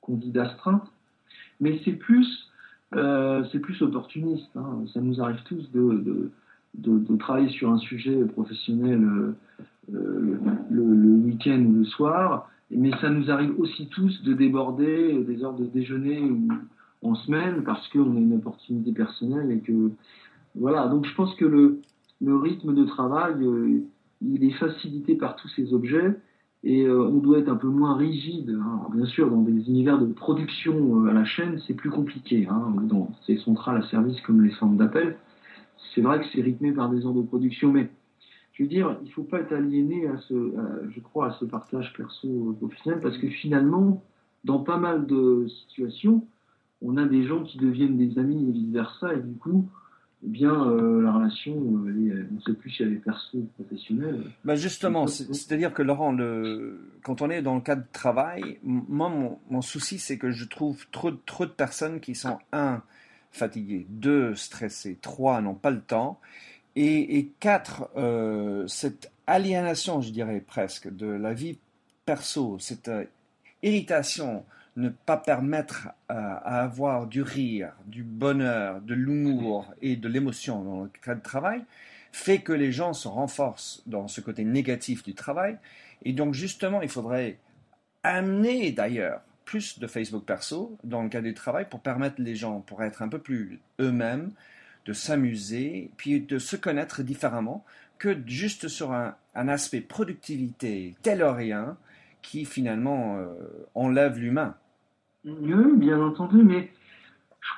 qu'on 0.00 0.16
dit 0.16 0.30
d'astreinte, 0.30 0.84
mais 1.60 1.80
c'est 1.84 1.92
plus, 1.92 2.50
euh, 2.94 3.44
c'est 3.50 3.58
plus 3.58 3.80
opportuniste. 3.82 4.50
Hein. 4.56 4.84
Ça 4.92 5.00
nous 5.00 5.20
arrive 5.20 5.42
tous 5.44 5.70
de, 5.72 6.30
de, 6.74 6.98
de, 6.98 7.16
travailler 7.16 7.50
sur 7.50 7.70
un 7.70 7.78
sujet 7.78 8.24
professionnel 8.26 9.02
euh, 9.02 9.34
euh, 9.60 9.64
le, 9.90 10.38
le 10.70 10.82
week-end 11.24 11.62
ou 11.66 11.72
le 11.78 11.84
soir, 11.84 12.48
mais 12.70 12.90
ça 13.00 13.10
nous 13.10 13.30
arrive 13.30 13.58
aussi 13.58 13.88
tous 13.88 14.22
de 14.22 14.32
déborder 14.32 15.22
des 15.24 15.44
heures 15.44 15.54
de 15.54 15.66
déjeuner 15.66 16.20
ou, 16.20 16.48
en 17.02 17.14
semaine 17.16 17.62
parce 17.64 17.86
qu'on 17.88 18.16
a 18.16 18.20
une 18.20 18.34
opportunité 18.34 18.92
personnelle 18.92 19.50
et 19.50 19.58
que 19.58 19.90
voilà. 20.54 20.88
Donc 20.88 21.06
je 21.06 21.14
pense 21.14 21.34
que 21.34 21.44
le, 21.44 21.80
rythme 22.24 22.74
de 22.74 22.84
travail, 22.84 23.34
euh, 23.42 23.82
il 24.20 24.44
est 24.44 24.52
facilité 24.52 25.16
par 25.16 25.36
tous 25.36 25.48
ces 25.48 25.74
objets 25.74 26.16
et 26.64 26.86
euh, 26.86 27.08
on 27.08 27.18
doit 27.18 27.40
être 27.40 27.48
un 27.48 27.56
peu 27.56 27.66
moins 27.66 27.96
rigide. 27.96 28.50
Hein. 28.50 28.80
bien 28.94 29.06
sûr, 29.06 29.28
dans 29.28 29.42
des 29.42 29.68
univers 29.68 29.98
de 29.98 30.06
production 30.06 31.04
euh, 31.04 31.10
à 31.10 31.12
la 31.12 31.24
chaîne, 31.24 31.60
c'est 31.66 31.74
plus 31.74 31.90
compliqué. 31.90 32.46
Hein, 32.48 32.74
dans 32.82 33.10
ces 33.26 33.36
centrales 33.38 33.82
à 33.82 33.88
service 33.88 34.20
comme 34.20 34.42
les 34.42 34.52
centres 34.52 34.76
d'appel, 34.76 35.16
c'est 35.94 36.00
vrai 36.00 36.20
que 36.20 36.26
c'est 36.32 36.40
rythmé 36.40 36.72
par 36.72 36.88
des 36.88 37.04
heures 37.04 37.14
de 37.14 37.22
production, 37.22 37.72
mais 37.72 37.90
je 38.52 38.62
veux 38.62 38.68
dire, 38.68 38.96
il 39.02 39.08
ne 39.08 39.12
faut 39.12 39.22
pas 39.22 39.40
être 39.40 39.52
aliéné 39.52 40.06
à 40.08 40.16
ce, 40.28 40.34
je 40.94 41.00
crois, 41.00 41.28
à 41.28 41.32
ce 41.40 41.44
partage 41.44 41.92
perso-professionnel 41.96 43.00
parce 43.00 43.16
que 43.18 43.28
finalement, 43.28 44.02
dans 44.44 44.58
pas 44.58 44.76
mal 44.76 45.06
de 45.06 45.46
situations, 45.48 46.26
on 46.82 46.96
a 46.96 47.06
des 47.06 47.24
gens 47.24 47.42
qui 47.42 47.58
deviennent 47.58 47.96
des 47.96 48.18
amis 48.18 48.48
et 48.48 48.52
vice-versa, 48.52 49.14
et 49.14 49.20
du 49.20 49.36
coup, 49.36 49.68
eh 50.24 50.28
bien, 50.28 50.52
euh, 50.52 51.02
la 51.02 51.12
relation, 51.12 51.52
euh, 51.52 52.28
on 52.30 52.34
ne 52.34 52.40
sait 52.40 52.52
plus 52.54 52.70
si 52.70 52.82
elle 52.82 52.92
est 52.92 53.04
perso 53.04 53.38
ou 53.38 53.48
professionnelle. 53.56 54.22
Bah 54.44 54.54
justement, 54.54 55.06
c'est-à-dire 55.06 55.72
que 55.72 55.82
Laurent, 55.82 56.12
le, 56.12 56.92
quand 57.02 57.22
on 57.22 57.30
est 57.30 57.42
dans 57.42 57.54
le 57.54 57.60
cadre 57.60 57.82
de 57.82 57.92
travail, 57.92 58.58
moi, 58.62 59.10
mon, 59.48 59.62
souci, 59.62 59.98
c'est 59.98 60.18
que 60.18 60.30
je 60.30 60.44
trouve 60.44 60.86
trop, 60.90 61.10
trop 61.10 61.46
de 61.46 61.50
personnes 61.50 62.00
qui 62.00 62.14
sont, 62.14 62.38
un, 62.52 62.82
fatigués, 63.30 63.86
deux, 63.88 64.34
stressés, 64.34 64.98
trois, 65.00 65.40
n'ont 65.40 65.54
pas 65.54 65.70
le 65.70 65.80
temps, 65.80 66.20
et, 66.76 67.30
quatre, 67.40 67.90
euh, 67.96 68.66
cette 68.66 69.10
aliénation, 69.26 70.00
je 70.00 70.10
dirais 70.10 70.40
presque, 70.40 70.94
de 70.94 71.06
la 71.06 71.34
vie 71.34 71.58
perso, 72.04 72.58
cette 72.58 72.88
euh, 72.88 73.04
irritation, 73.62 74.44
ne 74.76 74.88
pas 74.88 75.18
permettre 75.18 75.88
à, 76.08 76.62
avoir 76.62 77.06
du 77.06 77.22
rire, 77.22 77.72
du 77.86 78.02
bonheur, 78.02 78.80
de 78.80 78.94
l'humour 78.94 79.72
et 79.82 79.96
de 79.96 80.08
l'émotion 80.08 80.62
dans 80.62 80.82
le 80.84 80.90
cadre 81.04 81.20
de 81.20 81.24
travail, 81.24 81.64
fait 82.10 82.38
que 82.38 82.52
les 82.52 82.72
gens 82.72 82.94
se 82.94 83.08
renforcent 83.08 83.82
dans 83.86 84.08
ce 84.08 84.20
côté 84.20 84.44
négatif 84.44 85.02
du 85.02 85.14
travail. 85.14 85.58
Et 86.04 86.12
donc 86.12 86.32
justement, 86.32 86.80
il 86.80 86.88
faudrait 86.88 87.38
amener 88.02 88.72
d'ailleurs 88.72 89.20
plus 89.44 89.78
de 89.78 89.86
Facebook 89.86 90.24
perso 90.24 90.78
dans 90.84 91.02
le 91.02 91.08
cadre 91.10 91.26
du 91.26 91.34
travail 91.34 91.66
pour 91.68 91.80
permettre 91.80 92.16
les 92.18 92.34
gens, 92.34 92.60
pour 92.60 92.82
être 92.82 93.02
un 93.02 93.08
peu 93.08 93.18
plus 93.18 93.60
eux-mêmes, 93.80 94.32
de 94.86 94.92
s'amuser, 94.92 95.90
puis 95.96 96.20
de 96.20 96.38
se 96.38 96.56
connaître 96.56 97.02
différemment 97.02 97.64
que 97.98 98.16
juste 98.26 98.68
sur 98.68 98.92
un, 98.92 99.14
aspect 99.34 99.80
productivité 99.80 100.96
tel 101.02 101.22
ou 101.22 101.32
rien 101.32 101.76
qui 102.20 102.44
finalement 102.44 103.16
euh, 103.16 103.34
enlève 103.74 104.18
l'humain. 104.18 104.54
Oui, 105.24 105.76
bien 105.76 106.00
entendu, 106.02 106.42
mais 106.42 106.70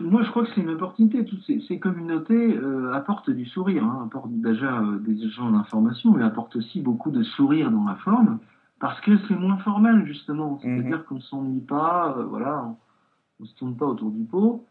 moi 0.01 0.23
je 0.23 0.31
crois 0.31 0.45
que 0.45 0.51
c'est 0.55 0.61
une 0.61 0.71
opportunité. 0.71 1.25
Toutes 1.25 1.43
ces, 1.45 1.79
communautés 1.79 2.57
euh, 2.57 2.93
apportent 2.93 3.31
du 3.31 3.47
sourire, 3.47 3.85
hein, 3.85 4.03
apportent 4.07 4.33
déjà 4.41 4.81
euh, 4.81 4.99
des 4.99 5.25
échanges 5.25 5.53
d'informations, 5.53 6.13
mais 6.13 6.23
apportent 6.23 6.57
aussi 6.57 6.81
beaucoup 6.81 7.11
de 7.11 7.23
sourire 7.23 7.71
dans 7.71 7.85
la 7.85 7.97
forme, 7.97 8.39
parce 8.81 9.01
que 9.01 9.17
c'est 9.27 9.37
moins 9.37 9.57
formel 9.59 10.05
justement. 10.07 10.59
C'est-à-dire 10.63 10.99
mhm. 10.99 11.05
qu'on 11.05 11.15
ne 11.17 11.21
s'ennuie 11.21 11.61
pas, 11.61 12.17
voilà, 12.29 12.77
on 13.41 13.43
ne 13.43 13.49
se 13.49 13.55
tourne 13.57 13.77
pas 13.77 13.87
autour 13.87 14.11
du 14.11 14.25
pot 14.25 14.67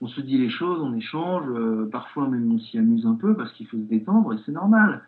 on 0.00 0.08
se 0.08 0.20
dit 0.20 0.38
les 0.38 0.50
choses, 0.50 0.80
on 0.80 0.94
échange, 0.94 1.44
euh, 1.48 1.88
parfois 1.90 2.28
même 2.28 2.52
on 2.52 2.58
s'y 2.58 2.78
amuse 2.78 3.06
un 3.06 3.14
peu 3.14 3.34
parce 3.34 3.52
qu'il 3.52 3.66
faut 3.66 3.76
se 3.76 3.82
détendre 3.82 4.32
et 4.32 4.36
c'est 4.46 4.52
normal. 4.52 5.02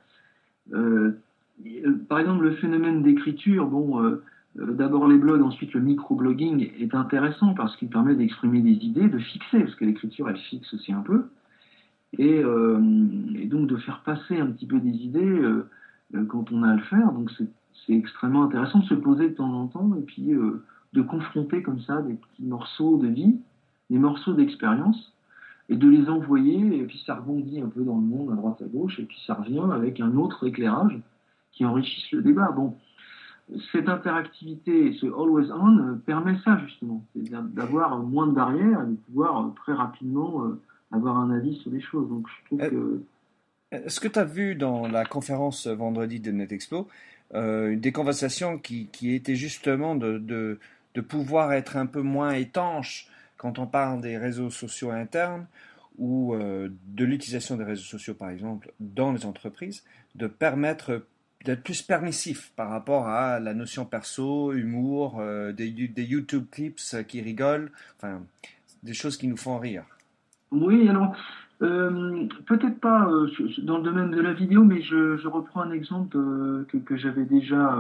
Euh, 0.73 1.13
par 2.09 2.19
exemple, 2.19 2.45
le 2.45 2.53
phénomène 2.53 3.03
d'écriture, 3.03 3.67
bon, 3.67 4.03
euh, 4.03 4.23
d'abord 4.57 5.07
les 5.07 5.19
blogs, 5.19 5.43
ensuite 5.43 5.75
le 5.75 5.81
microblogging 5.81 6.73
est 6.79 6.95
intéressant 6.95 7.55
parce 7.55 7.77
qu'il 7.77 7.89
permet 7.89 8.15
d'exprimer 8.15 8.63
des 8.63 8.85
idées, 8.85 9.09
de 9.09 9.19
fixer, 9.19 9.61
parce 9.61 9.75
que 9.77 9.85
l'écriture 9.85 10.29
elle 10.29 10.39
fixe 10.39 10.73
aussi 10.75 10.93
un 10.93 11.03
peu, 11.03 11.27
et, 12.19 12.43
donc 12.43 13.69
de 13.69 13.77
faire 13.77 14.03
passer 14.05 14.41
un 14.41 14.47
petit 14.47 14.67
peu 14.67 14.81
des 14.81 14.89
idées 14.89 15.41
quand 16.29 16.51
on 16.51 16.63
a 16.65 16.71
à 16.71 16.75
le 16.75 16.83
faire. 16.83 17.13
Donc 17.13 17.31
c'est 17.87 17.93
extrêmement 17.93 18.45
intéressant 18.45 18.81
de 18.81 18.87
se 18.87 18.95
poser 18.95 19.29
de 19.29 19.35
temps 19.35 19.53
en 19.53 19.67
temps 19.69 19.95
et 19.97 20.03
puis 20.03 20.33
de 20.93 21.03
confronter 21.03 21.63
comme 21.63 21.81
ça 21.83 22.01
des 22.03 22.15
petits 22.15 22.45
morceaux 22.45 22.97
de 22.97 23.07
vie 23.07 23.37
des 23.91 23.99
morceaux 23.99 24.33
d'expérience 24.33 25.13
et 25.69 25.77
de 25.77 25.89
les 25.89 26.09
envoyer, 26.09 26.79
et 26.79 26.85
puis 26.85 27.03
ça 27.07 27.17
rebondit 27.17 27.61
un 27.61 27.69
peu 27.69 27.83
dans 27.83 27.97
le 27.97 28.03
monde, 28.03 28.33
à 28.33 28.35
droite 28.35 28.63
à 28.63 28.67
gauche, 28.67 28.99
et 28.99 29.05
puis 29.05 29.19
ça 29.27 29.35
revient 29.35 29.63
avec 29.73 30.01
un 30.01 30.17
autre 30.17 30.47
éclairage 30.47 30.99
qui 31.53 31.65
enrichisse 31.65 32.11
le 32.13 32.23
débat. 32.23 32.51
Bon, 32.51 32.77
cette 33.73 33.89
interactivité, 33.89 34.93
ce 35.01 35.07
always 35.07 35.51
on, 35.53 35.79
euh, 35.79 35.95
permet 36.07 36.37
ça 36.45 36.59
justement, 36.67 37.05
c'est-à-dire 37.13 37.43
d'avoir 37.43 37.99
moins 37.99 38.27
de 38.27 38.33
barrières 38.33 38.83
et 38.83 38.91
de 38.91 38.97
pouvoir 39.07 39.47
euh, 39.47 39.51
très 39.63 39.73
rapidement 39.73 40.45
euh, 40.45 40.61
avoir 40.93 41.17
un 41.17 41.31
avis 41.31 41.57
sur 41.57 41.71
les 41.71 41.81
choses. 41.81 42.09
Donc 42.09 42.27
je 42.29 42.47
trouve 42.47 42.71
que. 42.71 43.03
Tu 44.11 44.19
as 44.19 44.25
vu 44.25 44.57
dans 44.57 44.89
la 44.89 45.05
conférence 45.05 45.67
vendredi 45.67 46.21
de 46.21 46.33
NetExpo 46.33 46.89
des 47.33 47.93
conversations 47.93 48.59
qui, 48.59 48.87
qui 48.87 49.15
étaient 49.15 49.37
justement 49.37 49.95
de, 49.95 50.19
de, 50.19 50.59
de, 50.97 51.01
pouvoir 51.01 51.53
être 51.53 51.77
un 51.77 51.87
peu 51.87 52.03
moins 52.03 52.33
étanches 52.33 53.07
quand 53.41 53.59
on 53.59 53.67
parle 53.67 54.03
des 54.03 54.19
réseaux 54.19 54.51
sociaux 54.51 54.91
internes 54.91 55.47
ou 55.97 56.35
euh, 56.35 56.69
de 56.89 57.05
l'utilisation 57.07 57.57
des 57.57 57.65
réseaux 57.65 57.85
sociaux, 57.97 58.13
par 58.13 58.29
exemple, 58.29 58.71
dans 58.81 59.13
les 59.13 59.25
entreprises, 59.25 59.83
de 60.15 60.27
permettre 60.27 61.07
d'être 61.47 61.63
plus 61.63 61.81
permissif 61.81 62.53
par 62.55 62.69
rapport 62.69 63.09
à 63.09 63.41
la 63.41 63.55
notion 63.55 63.87
perso, 63.87 64.53
humour, 64.53 65.21
euh, 65.21 65.53
des, 65.53 65.69
YouTube 65.69 66.49
clips 66.51 66.81
qui 67.09 67.23
rigolent, 67.23 67.73
enfin, 67.97 68.21
des 68.83 68.93
choses 68.93 69.17
qui 69.17 69.27
nous 69.27 69.39
font 69.39 69.59
rire. 69.59 69.85
Oui, 70.51 70.87
alors, 70.87 71.17
euh, 71.63 72.29
peut-être 72.45 72.79
pas 72.79 73.09
dans 73.63 73.79
le 73.79 73.83
domaine 73.83 74.11
de 74.11 74.21
la 74.21 74.35
vidéo, 74.35 74.65
mais 74.65 74.83
je, 74.83 75.27
reprends 75.27 75.63
un 75.63 75.73
exemple 75.73 76.15
que, 76.69 76.97
j'avais 76.99 77.25
déjà 77.25 77.75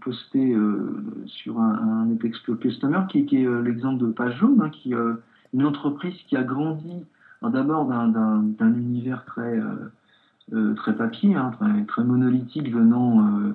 posté 0.00 0.54
euh, 0.54 1.02
sur 1.26 1.60
un, 1.60 2.06
un 2.08 2.56
Customer, 2.56 3.00
qui, 3.08 3.18
est 3.18 3.62
l'exemple 3.62 4.04
de 4.04 4.12
Page 4.12 4.38
Jaune, 4.38 4.62
hein, 4.62 5.16
une 5.52 5.64
entreprise 5.64 6.14
qui 6.28 6.36
a 6.36 6.42
grandi 6.42 7.04
d'abord 7.42 7.86
d'un 7.86 8.74
univers 8.74 9.24
très 9.24 9.60
très 10.76 10.96
papier, 10.96 11.34
hein, 11.34 11.52
très, 11.88 12.04
monolithique 12.04 12.72
venant 12.72 13.52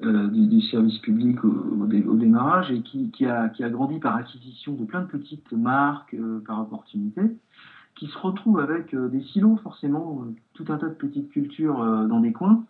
du, 0.00 0.60
service 0.62 0.98
public 0.98 1.44
au, 1.44 1.86
démarrage 1.86 2.70
et 2.70 2.82
qui, 2.82 3.10
qui, 3.10 3.26
a, 3.26 3.48
qui, 3.48 3.64
a, 3.64 3.70
grandi 3.70 3.98
par 3.98 4.16
acquisition 4.16 4.74
de 4.74 4.84
plein 4.84 5.00
de 5.00 5.06
petites 5.06 5.52
marques 5.52 6.16
par 6.46 6.60
opportunité, 6.62 7.22
qui 7.94 8.06
se 8.06 8.18
retrouve 8.18 8.60
avec 8.60 8.94
des 8.94 9.22
silos 9.22 9.58
forcément, 9.62 10.24
tout 10.54 10.64
un 10.68 10.76
tas 10.76 10.88
de 10.88 10.94
petites 10.94 11.30
cultures 11.30 11.84
dans 12.08 12.20
des 12.20 12.32
coins, 12.32 12.64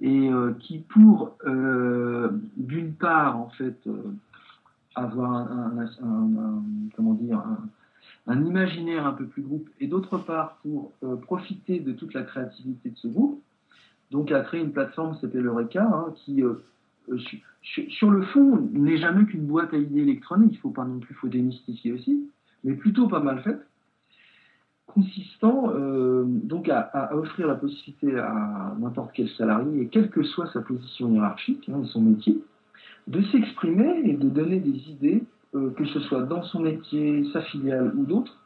et 0.00 0.28
euh, 0.28 0.52
qui 0.60 0.78
pour 0.78 1.36
euh, 1.46 2.28
d'une 2.56 2.92
part 2.92 3.38
en 3.38 3.48
fait 3.50 3.78
euh, 3.86 4.02
avoir 4.94 5.50
un, 8.26 8.44
imaginaire 8.44 9.06
un 9.06 9.12
peu 9.12 9.26
plus 9.26 9.42
groupe 9.42 9.68
et 9.80 9.86
d'autre 9.86 10.18
part 10.18 10.58
pour 10.62 10.92
profiter 11.22 11.80
de 11.80 11.92
toute 11.92 12.14
la 12.14 12.22
créativité 12.22 12.90
de 12.90 12.96
ce 12.96 13.08
groupe 13.08 13.42
donc 14.10 14.32
a 14.32 14.40
créé 14.40 14.60
une 14.60 14.72
plateforme 14.72 15.14
qui 15.14 15.20
s'appelle 15.20 15.46
Eureka 15.46 15.82
hein, 15.82 16.14
qui 16.16 16.42
sur 17.88 18.10
le 18.10 18.22
fond 18.22 18.68
n'est 18.72 18.98
jamais 18.98 19.26
qu'une 19.26 19.46
boîte 19.46 19.74
à 19.74 19.76
idées 19.76 20.00
électronique 20.00 20.52
il 20.52 20.58
faut 20.58 20.70
pas 20.70 20.84
non 20.84 20.98
plus 20.98 21.14
faut 21.14 21.28
démystifier 21.28 21.92
aussi 21.92 22.30
mais 22.64 22.74
plutôt 22.74 23.06
pas 23.06 23.20
mal 23.20 23.42
faite 23.42 23.66
consistant 24.86 25.70
euh, 25.74 26.24
donc 26.26 26.68
à, 26.68 27.10
offrir 27.14 27.46
la 27.46 27.54
possibilité 27.54 28.16
à 28.18 28.74
n'importe 28.78 29.10
quel 29.14 29.28
salarié, 29.30 29.82
et 29.82 29.88
quelle 29.88 30.10
que 30.10 30.22
soit 30.22 30.50
sa 30.52 30.60
position 30.60 31.12
hiérarchique 31.12 31.68
hein, 31.68 31.84
son 31.86 32.00
métier, 32.00 32.42
de 33.06 33.22
s'exprimer 33.22 34.02
et 34.04 34.14
de 34.14 34.28
donner 34.28 34.60
des 34.60 34.90
idées, 34.90 35.24
euh, 35.54 35.70
que 35.70 35.84
ce 35.86 36.00
soit 36.00 36.22
dans 36.22 36.42
son 36.42 36.60
métier, 36.60 37.24
sa 37.32 37.42
filiale 37.42 37.92
ou 37.96 38.04
d'autres, 38.04 38.38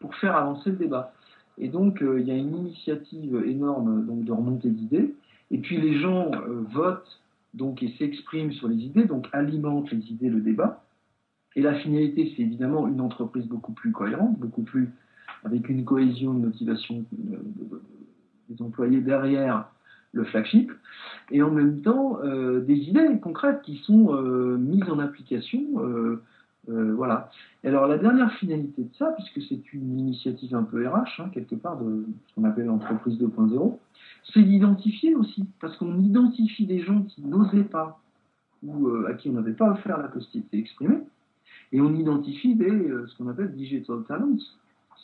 pour 0.00 0.14
faire 0.16 0.36
avancer 0.36 0.70
le 0.70 0.76
débat. 0.76 1.12
Et 1.58 1.68
donc 1.68 2.02
euh, 2.02 2.20
il 2.20 2.26
y 2.26 2.30
a 2.30 2.36
une 2.36 2.56
initiative 2.56 3.42
énorme 3.46 4.04
donc, 4.04 4.24
de 4.24 4.32
remontée 4.32 4.70
d'idées, 4.70 5.14
et 5.50 5.58
puis 5.58 5.80
les 5.80 5.98
gens 6.00 6.30
votent 6.72 7.20
donc, 7.54 7.82
et 7.82 7.94
s'expriment 7.98 8.52
sur 8.52 8.68
les 8.68 8.76
idées, 8.76 9.04
donc 9.04 9.28
alimentent 9.32 9.90
les 9.92 10.10
idées, 10.10 10.28
le 10.28 10.40
débat. 10.40 10.82
Et 11.56 11.62
la 11.62 11.74
finalité, 11.74 12.32
c'est 12.34 12.42
évidemment 12.42 12.88
une 12.88 13.00
entreprise 13.00 13.46
beaucoup 13.46 13.72
plus 13.72 13.92
cohérente, 13.92 14.36
beaucoup 14.38 14.62
plus 14.62 14.90
avec 15.44 15.68
une 15.68 15.84
cohésion, 15.84 16.32
une 16.32 16.46
motivation 16.46 17.04
euh, 17.30 17.36
des 18.48 18.62
employés 18.62 19.00
derrière 19.00 19.68
le 20.12 20.24
flagship, 20.24 20.70
et 21.30 21.42
en 21.42 21.50
même 21.50 21.82
temps 21.82 22.18
euh, 22.22 22.60
des 22.60 22.76
idées 22.76 23.18
concrètes 23.20 23.62
qui 23.62 23.78
sont 23.78 24.14
euh, 24.14 24.56
mises 24.56 24.88
en 24.88 24.98
application. 24.98 25.62
voilà. 26.66 27.30
Et 27.62 27.68
alors 27.68 27.86
la 27.86 27.98
dernière 27.98 28.32
finalité 28.34 28.82
de 28.82 28.94
ça, 28.94 29.14
puisque 29.16 29.46
c'est 29.48 29.72
une 29.74 29.98
initiative 29.98 30.54
un 30.54 30.62
peu 30.62 30.88
RH, 30.88 31.20
hein, 31.20 31.30
quelque 31.32 31.54
part 31.56 31.78
de 31.78 32.06
ce 32.26 32.34
qu'on 32.34 32.44
appelle 32.44 32.66
l'entreprise 32.66 33.18
2.0, 33.18 33.78
c'est 34.32 34.42
d'identifier 34.42 35.14
aussi, 35.14 35.44
parce 35.60 35.76
qu'on 35.76 35.98
identifie 35.98 36.66
des 36.66 36.80
gens 36.80 37.02
qui 37.02 37.22
n'osaient 37.22 37.64
pas 37.64 38.00
ou 38.62 38.88
à 39.06 39.12
qui 39.12 39.28
on 39.28 39.32
n'avait 39.32 39.52
pas 39.52 39.72
offert 39.72 39.98
la 39.98 40.08
possibilité 40.08 40.56
d'exprimer, 40.56 41.00
et 41.72 41.82
on 41.82 41.92
identifie 41.94 42.54
des, 42.54 42.70
ce 42.70 43.18
qu'on 43.18 43.28
appelle 43.28 43.52
digital 43.52 44.04
talents, 44.08 44.38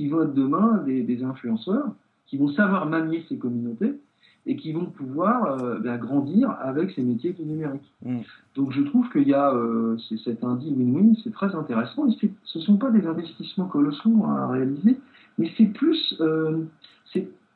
qui 0.00 0.08
vont 0.08 0.22
être 0.22 0.32
demain 0.32 0.82
des, 0.86 1.22
influenceurs, 1.22 1.92
qui 2.26 2.38
vont 2.38 2.48
savoir 2.54 2.86
manier 2.86 3.22
ces 3.28 3.36
communautés 3.36 4.00
et 4.46 4.56
qui 4.56 4.72
vont 4.72 4.86
pouvoir 4.86 5.60
euh, 5.60 5.78
ben, 5.78 5.98
grandir 5.98 6.56
avec 6.58 6.92
ces 6.92 7.02
métiers 7.02 7.34
du 7.34 7.42
numérique. 7.44 7.92
Mm. 8.02 8.20
Donc 8.54 8.72
je 8.72 8.80
trouve 8.80 9.10
qu'il 9.10 9.28
y 9.28 9.34
a 9.34 9.52
euh, 9.52 9.98
cet 10.24 10.42
indice 10.42 10.72
win-win, 10.72 11.14
c'est 11.22 11.34
très 11.34 11.54
intéressant. 11.54 12.08
Et 12.08 12.16
ce 12.44 12.58
ne 12.58 12.64
sont 12.64 12.78
pas 12.78 12.90
des 12.90 13.06
investissements 13.06 13.66
colossaux 13.66 14.24
à 14.24 14.48
réaliser, 14.48 14.96
mais 15.36 15.52
c'est 15.58 15.66
plus, 15.66 16.16
euh, 16.20 16.64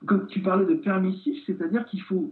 comme 0.05 0.27
tu 0.27 0.41
parlais 0.41 0.67
de 0.67 0.75
permissif, 0.75 1.43
c'est-à-dire 1.47 1.87
qu'il 1.87 2.03
faut 2.03 2.31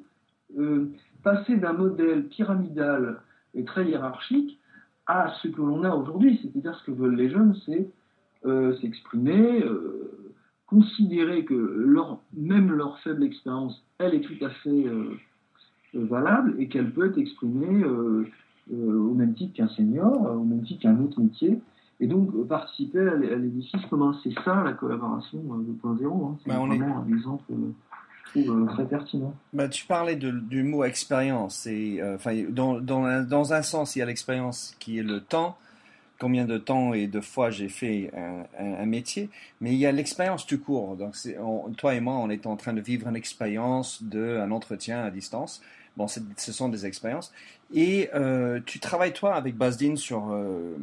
euh, 0.59 0.91
passer 1.23 1.57
d'un 1.57 1.73
modèle 1.73 2.27
pyramidal 2.27 3.23
et 3.55 3.65
très 3.65 3.89
hiérarchique 3.89 4.61
à 5.07 5.33
ce 5.41 5.49
que 5.49 5.63
l'on 5.63 5.85
a 5.85 5.95
aujourd'hui, 5.95 6.39
c'est-à-dire 6.43 6.75
ce 6.75 6.85
que 6.85 6.91
veulent 6.91 7.17
les 7.17 7.31
jeunes, 7.31 7.57
c'est 7.65 7.89
euh, 8.45 8.77
s'exprimer, 8.81 9.63
euh, 9.63 10.33
considérer 10.67 11.45
que 11.45 11.55
leur, 11.55 12.19
même 12.37 12.73
leur 12.73 12.99
faible 13.01 13.23
expérience, 13.23 13.85
elle 13.99 14.15
est 14.15 14.21
tout 14.21 14.45
à 14.45 14.51
fait 14.51 14.69
euh, 14.71 15.17
valable 15.95 16.57
et 16.59 16.67
qu'elle 16.67 16.91
peut 16.93 17.07
être 17.07 17.19
exprimée 17.19 17.85
au 17.85 19.15
même 19.15 19.35
titre 19.35 19.55
qu'un 19.55 19.69
senior, 19.69 20.13
au 20.35 20.45
même 20.45 20.65
titre 20.65 20.83
qu'un 20.83 20.99
autre 21.01 21.21
métier. 21.21 21.61
et 22.01 22.07
donc 22.07 22.49
participer 22.49 23.01
à 23.01 23.15
l'édifice 23.15 23.85
commun. 23.91 24.19
C'est 24.25 24.35
ça 24.45 24.63
la 24.65 24.73
collaboration 24.73 25.39
2.0. 25.39 26.27
Hein. 26.27 26.37
C'est 26.43 26.49
bah, 26.49 26.59
vraiment 26.59 26.99
un 26.99 27.15
exemple 27.15 27.53
très 28.69 28.87
pertinent. 28.87 29.35
Bah, 29.53 29.69
tu 29.69 29.87
parlais 29.87 30.17
du 30.17 30.63
mot 30.65 30.83
expérience. 30.85 31.67
Et, 31.67 32.01
dans, 32.49 32.81
dans, 32.81 33.25
dans, 33.25 33.53
un 33.53 33.63
sens, 33.63 33.95
il 33.95 34.01
y 34.01 34.03
a 34.03 34.07
l'expérience 34.07 34.75
qui 34.81 34.99
est 34.99 35.05
le 35.05 35.21
temps, 35.21 35.57
combien 36.23 36.45
de 36.45 36.57
temps 36.57 36.95
et 36.95 37.09
de 37.09 37.21
fois 37.21 37.51
j'ai 37.51 37.69
fait 37.69 38.13
un, 38.57 38.87
métier, 38.87 39.29
mais 39.61 39.73
il 39.73 39.79
y 39.79 39.87
a 39.87 39.91
l'expérience 39.91 40.47
tout 40.47 40.61
court. 40.61 40.95
Donc, 40.95 41.17
toi 41.77 41.97
et 41.97 42.01
moi, 42.01 42.15
on 42.15 42.31
est 42.31 42.47
en 42.47 42.55
train 42.55 42.73
de 42.73 42.81
vivre 42.81 43.09
une 43.09 43.17
expérience 43.17 44.01
d'un 44.05 44.53
entretien 44.53 45.03
à 45.03 45.11
distance. 45.11 45.61
Bon, 45.97 46.07
ce 46.07 46.53
sont 46.53 46.69
des 46.69 46.87
expériences. 46.87 47.33
Et 47.75 48.09
euh, 48.15 48.61
tu 48.65 48.79
travailles, 48.79 49.13
toi, 49.13 49.35
avec 49.35 49.57
Bazdin 49.57 49.97
sur 49.97 50.31
euh, 50.31 50.77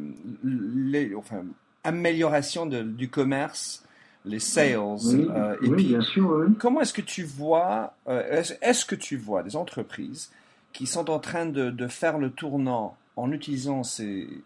les, 0.44 1.14
enfin, 1.14 1.42
amélioration 1.84 2.66
de, 2.66 2.82
du 2.82 3.08
commerce, 3.08 3.82
les 4.26 4.40
sales. 4.40 4.76
Oui, 4.78 5.26
euh, 5.30 5.56
et 5.62 5.70
puis, 5.70 5.84
bien 5.84 6.02
sûr. 6.02 6.48
Comment 6.58 6.82
est-ce 6.82 6.92
que 6.92 7.00
tu 7.00 7.24
vois, 7.24 7.94
est-ce 8.06 8.84
que 8.84 8.94
tu 8.94 9.16
vois 9.16 9.42
des 9.42 9.56
entreprises 9.56 10.30
qui 10.74 10.86
sont 10.86 11.08
en 11.08 11.18
train 11.18 11.46
de, 11.46 11.70
de 11.70 11.86
faire 11.86 12.18
le 12.18 12.30
tournant 12.30 12.94
en 13.20 13.32
utilisant 13.32 13.82
ces, 13.82 14.42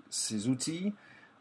outils 0.48 0.92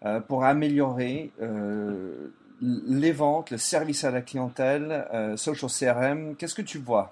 euh, 0.05 0.19
pour 0.19 0.43
améliorer 0.43 1.31
euh, 1.41 2.27
les 2.61 3.11
ventes, 3.11 3.51
le 3.51 3.57
service 3.57 4.03
à 4.03 4.11
la 4.11 4.21
clientèle, 4.21 5.05
euh, 5.13 5.35
social 5.37 5.69
CRM. 5.69 6.35
Qu'est-ce 6.35 6.55
que 6.55 6.61
tu 6.61 6.77
vois? 6.77 7.09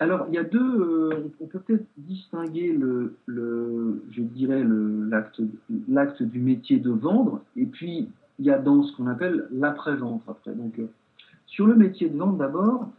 Alors, 0.00 0.26
il 0.28 0.34
y 0.34 0.38
a 0.38 0.42
deux. 0.42 1.30
on 1.40 1.46
peut 1.46 1.60
peut-être 1.60 1.84
distinguer 1.96 2.72
le, 2.72 3.14
je 4.10 4.22
dirais, 4.22 4.64
l'acte, 4.64 5.40
l'acte 5.88 6.20
du 6.24 6.40
métier 6.40 6.80
de 6.80 6.90
vendre, 6.90 7.40
et 7.56 7.64
puis 7.64 8.08
il 8.40 8.44
y 8.44 8.50
a 8.50 8.58
dans 8.58 8.82
ce 8.82 8.96
qu'on 8.96 9.06
appelle 9.06 9.46
l'après-vente. 9.52 10.22
Après, 10.26 10.52
donc, 10.52 10.80
sur 11.46 11.68
le 11.68 11.76
métier 11.76 12.08
de 12.08 12.18
vente, 12.18 12.38
d'abord, 12.38 12.90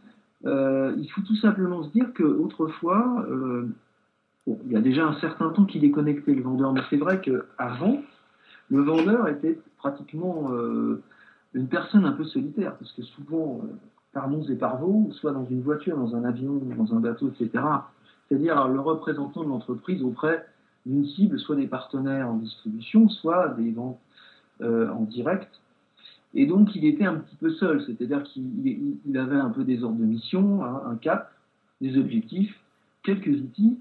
il 0.46 1.06
faut 1.14 1.20
tout 1.20 1.36
simplement 1.36 1.82
se 1.82 1.90
dire 1.90 2.14
qu'autrefois, 2.14 3.26
il 4.46 4.72
y 4.72 4.76
a 4.76 4.80
déjà 4.80 5.06
un 5.06 5.18
certain 5.20 5.50
temps 5.50 5.64
qu'il 5.64 5.84
est 5.84 5.90
connecté, 5.90 6.34
le 6.34 6.42
vendeur, 6.42 6.72
mais 6.72 6.80
c'est 6.90 6.96
vrai 6.96 7.20
qu'avant, 7.20 8.02
le 8.70 8.82
vendeur 8.82 9.28
était 9.28 9.58
pratiquement 9.78 10.50
euh, 10.52 11.02
une 11.54 11.68
personne 11.68 12.04
un 12.04 12.12
peu 12.12 12.24
solitaire, 12.24 12.76
parce 12.76 12.92
que 12.92 13.02
souvent, 13.02 13.60
euh, 13.62 13.68
par 14.12 14.28
monts 14.28 14.44
et 14.48 14.56
par 14.56 14.78
vaux, 14.78 15.10
soit 15.12 15.32
dans 15.32 15.46
une 15.46 15.62
voiture, 15.62 15.96
dans 15.96 16.16
un 16.16 16.24
avion, 16.24 16.60
dans 16.76 16.94
un 16.94 17.00
bateau, 17.00 17.28
etc., 17.28 17.64
c'est-à-dire 18.28 18.68
le 18.68 18.80
représentant 18.80 19.44
de 19.44 19.48
l'entreprise 19.48 20.02
auprès 20.02 20.46
d'une 20.86 21.06
cible, 21.06 21.38
soit 21.38 21.56
des 21.56 21.68
partenaires 21.68 22.28
en 22.28 22.36
distribution, 22.36 23.08
soit 23.08 23.48
des 23.50 23.70
ventes 23.70 24.00
euh, 24.60 24.90
en 24.90 25.02
direct. 25.02 25.48
Et 26.34 26.46
donc, 26.46 26.74
il 26.74 26.84
était 26.86 27.04
un 27.04 27.16
petit 27.16 27.36
peu 27.36 27.50
seul, 27.50 27.82
c'est-à-dire 27.86 28.22
qu'il 28.22 29.18
avait 29.18 29.36
un 29.36 29.50
peu 29.50 29.64
des 29.64 29.84
ordres 29.84 29.98
de 29.98 30.04
mission, 30.04 30.64
un 30.64 30.96
cap, 30.96 31.30
des 31.82 31.98
objectifs, 31.98 32.58
quelques 33.02 33.28
outils, 33.28 33.76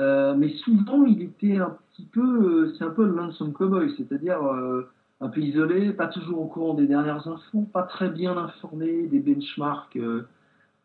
euh, 0.00 0.34
mais 0.34 0.48
souvent, 0.64 1.04
il 1.04 1.22
était 1.22 1.58
un 1.58 1.76
petit 1.92 2.06
peu, 2.06 2.20
euh, 2.22 2.74
c'est 2.76 2.84
un 2.84 2.90
peu 2.90 3.04
le 3.04 3.14
lonesome 3.14 3.52
cowboy, 3.52 3.92
c'est-à-dire 3.98 4.42
euh, 4.42 4.88
un 5.20 5.28
peu 5.28 5.40
isolé, 5.40 5.92
pas 5.92 6.06
toujours 6.06 6.40
au 6.40 6.46
courant 6.46 6.74
des 6.74 6.86
dernières 6.86 7.28
infos, 7.28 7.66
pas 7.72 7.82
très 7.82 8.08
bien 8.08 8.36
informé 8.36 9.06
des 9.06 9.20
benchmarks 9.20 9.98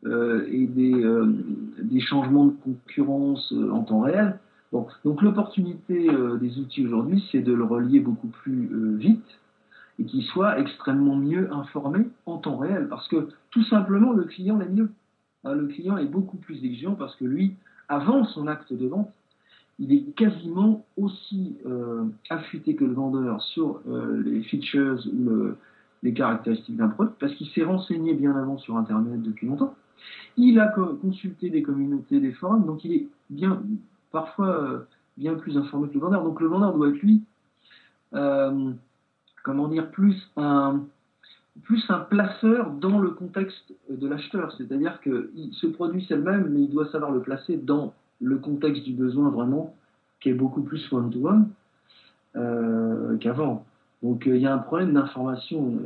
et 0.04 0.68
des, 0.68 1.04
des, 1.82 2.00
changements 2.02 2.46
de 2.46 2.54
concurrence 2.64 3.54
en 3.72 3.84
temps 3.84 4.02
réel. 4.02 4.38
Bon, 4.72 4.88
donc 5.06 5.22
l'opportunité 5.22 6.10
des 6.42 6.60
outils 6.60 6.86
aujourd'hui, 6.86 7.26
c'est 7.32 7.40
de 7.40 7.54
le 7.54 7.64
relier 7.64 8.02
beaucoup 8.02 8.28
plus 8.28 8.98
vite 8.98 9.40
et 9.98 10.04
qu'il 10.04 10.24
soit 10.24 10.60
extrêmement 10.60 11.16
mieux 11.16 11.52
informé 11.52 12.08
en 12.26 12.38
temps 12.38 12.58
réel, 12.58 12.88
parce 12.90 13.08
que 13.08 13.30
tout 13.52 13.64
simplement, 13.64 14.12
le 14.12 14.26
client 14.26 14.60
est 14.60 14.70
mieux. 14.70 14.92
Hein, 15.46 15.56
le 15.56 15.68
client 15.68 15.98
est 15.98 16.06
beaucoup 16.06 16.38
plus 16.38 16.58
exigeant 16.64 16.96
parce 16.96 17.16
que 17.16 17.25
lui, 17.25 17.56
avant 17.90 18.26
son 18.26 18.48
acte 18.48 18.74
de 18.74 18.88
vente, 18.88 19.12
il 19.80 19.94
est 19.94 20.04
quasiment 20.16 20.86
aussi 20.98 21.58
euh, 21.66 22.06
affûté 22.30 22.76
que 22.76 22.86
le 22.86 22.94
vendeur 22.94 23.42
sur 23.42 23.82
euh, 23.88 24.22
les 24.24 24.42
features 24.44 25.00
ou 25.08 25.54
les 26.02 26.14
caractéristiques 26.14 26.78
d'un 26.78 26.88
produit, 26.88 27.14
parce 27.20 27.34
qu'il 27.34 27.48
s'est 27.50 27.64
renseigné 27.64 28.14
bien 28.14 28.36
avant 28.36 28.58
sur 28.58 28.78
Internet 28.78 29.22
depuis 29.22 29.48
longtemps. 29.48 29.76
Il 30.38 30.60
a 30.60 30.68
consulté 31.02 31.50
des 31.50 31.62
communautés, 31.62 32.20
des 32.20 32.32
forums, 32.34 32.66
donc 32.66 32.86
il 32.86 32.94
est 32.94 33.08
bien, 33.30 33.62
parfois 34.12 34.48
euh, 34.48 34.80
bien 35.18 35.36
plus 35.36 35.58
informé 35.58 35.90
que 35.90 35.96
le 35.96 36.00
vendeur. 36.00 36.24
Donc 36.24 36.40
le 36.40 36.48
vendeur 36.48 36.74
doit 36.74 36.90
être 36.90 37.02
lui, 37.02 37.24
comment 39.44 39.68
dire, 39.68 39.90
plus 39.92 40.32
un, 40.38 40.82
plus 41.63 41.83
un 41.89 42.00
placeur 42.00 42.72
dans 42.72 43.00
le 43.00 43.11
contexte 43.11 43.74
de 43.89 44.07
l'acheteur. 44.07 44.51
C'est-à-dire 44.57 45.00
que 45.01 45.31
ce 45.53 45.68
produit 45.68 46.05
c'est 46.07 46.15
le 46.15 46.24
même, 46.24 46.50
mais 46.50 46.61
il 46.61 46.70
doit 46.70 46.87
savoir 46.91 47.11
le 47.11 47.22
placer 47.22 47.57
dans 47.57 47.94
le 48.22 48.37
contexte 48.37 48.83
du 48.83 48.94
besoin 48.94 49.29
vraiment, 49.29 49.75
qui 50.20 50.29
est 50.29 50.33
beaucoup 50.33 50.61
plus 50.61 50.91
one-to-one 50.91 51.50
euh, 52.35 53.18
qu'avant. 53.18 53.65
Donc 54.03 54.27
euh, 54.27 54.35
il 54.35 54.41
y 54.41 54.48
a 54.48 54.53
un 54.53 54.59
problème 54.59 54.94
d'information 54.94 55.79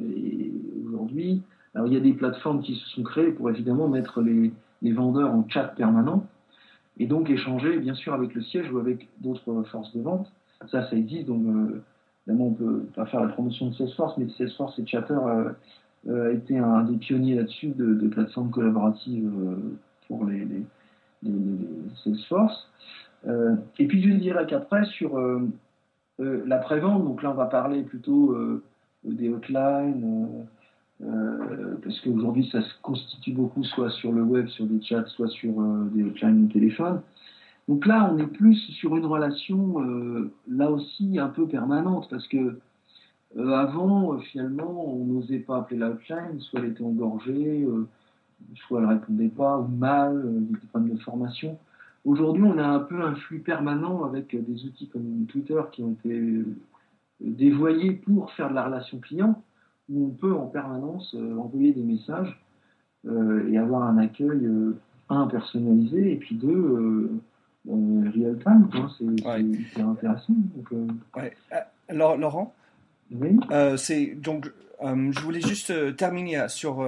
aujourd'hui. 0.88 1.41
Alors 1.75 1.88
il 1.88 1.93
y 1.93 1.97
a 1.97 2.01
des 2.01 2.13
plateformes 2.13 2.62
qui 2.62 2.75
se 2.75 2.86
sont 2.89 3.03
créées 3.03 3.32
pour 3.32 3.49
évidemment 3.49 3.88
mettre 3.88 4.21
les, 4.21 4.51
vendeurs 4.91 5.32
en 5.32 5.47
chat 5.47 5.75
permanent 5.75 6.25
et 6.97 7.05
donc 7.05 7.29
échanger 7.29 7.77
bien 7.77 7.93
sûr 7.93 8.13
avec 8.13 8.34
le 8.34 8.41
siège 8.41 8.71
ou 8.71 8.79
avec 8.79 9.08
d'autres 9.19 9.63
forces 9.63 9.95
de 9.95 10.01
vente. 10.01 10.32
Ça, 10.71 10.89
ça 10.89 10.95
existe. 10.95 11.29
Euh, 11.29 11.82
Évidemment, 12.30 12.50
on 12.50 12.54
peut 12.54 12.86
pas 12.96 13.06
faire 13.08 13.22
la 13.22 13.30
promotion 13.30 13.70
de 13.70 13.74
Salesforce, 13.74 14.15
mais 14.18 14.28
Salesforce 14.38 14.78
et 14.78 14.86
Chatter 14.86 15.13
euh, 15.13 15.50
euh, 16.08 16.30
a 16.30 16.34
été 16.34 16.60
un 16.60 16.84
des 16.84 16.98
pionniers 16.98 17.36
là-dessus 17.36 17.70
de, 17.70 18.08
plateformes 18.08 18.52
collaboratives 18.52 19.28
euh, 19.28 19.56
pour 20.08 20.26
les, 20.26 20.48
Salesforce. 22.04 22.70
et 23.26 23.88
puis 23.88 24.02
je 24.02 24.15
dirais 24.15 24.46
qu'après, 24.48 24.86
sur 24.86 25.20
la 26.18 26.58
prévente, 26.60 27.04
donc 27.04 27.24
là 27.24 27.32
on 27.32 27.34
va 27.34 27.48
parler 27.48 27.82
plutôt 27.84 28.38
des 29.04 29.28
hotlines, 29.28 30.46
parce 31.84 32.00
qu'aujourd'hui 32.00 32.48
ça 32.54 32.62
se 32.62 32.74
constitue 32.82 33.34
beaucoup 33.34 33.65
soit 33.65 33.89
sur 33.89 34.13
le 34.13 34.22
web, 34.22 34.48
sur 34.48 34.65
des 34.65 34.82
chats, 34.82 35.04
soit 35.08 35.28
sur 35.28 35.52
des 35.92 36.04
hotlines 36.04 36.48
de 36.48 36.54
téléphone. 36.54 37.02
Donc 37.69 37.86
là, 37.86 38.12
on 38.12 38.17
est 38.17 38.25
plus 38.25 38.55
sur 38.55 38.97
une 38.97 39.05
relation, 39.05 39.79
euh, 39.84 40.34
là 40.47 40.71
aussi, 40.71 41.19
un 41.19 41.27
peu 41.27 41.47
permanente, 41.47 42.08
parce 42.10 42.27
que 42.27 42.58
euh, 43.38 43.51
avant, 43.51 44.15
euh, 44.15 44.17
finalement, 44.17 44.91
on 44.91 45.05
n'osait 45.05 45.38
pas 45.38 45.58
appeler 45.58 45.79
l'outline, 45.79 46.39
soit 46.39 46.62
elle 46.62 46.71
était 46.71 46.84
engorgée, 46.84 47.67
soit 48.55 48.82
elle 48.82 48.88
répondait 48.88 49.29
pas, 49.29 49.60
ou 49.60 49.67
mal, 49.67 50.17
avait 50.17 50.67
pas 50.73 50.79
de 50.79 50.97
formation. 51.01 51.60
Aujourd'hui, 52.05 52.41
on 52.41 52.58
a 52.58 52.65
un 52.65 52.79
peu 52.79 53.03
un 53.03 53.13
flux 53.13 53.38
permanent 53.38 54.03
avec 54.03 54.36
des 54.36 54.65
outils 54.65 54.89
comme 54.89 55.27
Twitter 55.27 55.62
qui 55.71 55.84
ont 55.84 55.91
été 55.91 56.43
dévoyés 57.21 57.91
pour 57.91 58.32
faire 58.32 58.49
de 58.49 58.55
la 58.55 58.65
relation 58.65 58.97
client, 58.97 59.43
où 59.89 60.08
on 60.08 60.10
peut 60.10 60.34
en 60.34 60.47
permanence 60.47 61.15
envoyer 61.38 61.73
des 61.73 61.84
messages 61.84 62.41
et 63.05 63.58
avoir 63.60 63.84
un 63.84 63.99
accueil, 63.99 64.49
un, 65.10 65.27
personnalisé, 65.27 66.13
et 66.13 66.15
puis 66.15 66.36
deux, 66.36 67.12
euh, 67.69 68.12
real 68.15 68.38
time, 68.43 68.69
c'est 69.73 69.82
intéressant. 69.82 70.34
Donc, 70.55 70.71
euh. 70.71 70.88
euh, 71.17 71.60
Alors, 71.88 72.17
Laurent, 72.17 72.53
c'est 73.77 74.15
donc 74.15 74.51
je 74.82 75.19
voulais 75.19 75.41
juste 75.41 75.95
terminer 75.97 76.45
sur 76.47 76.88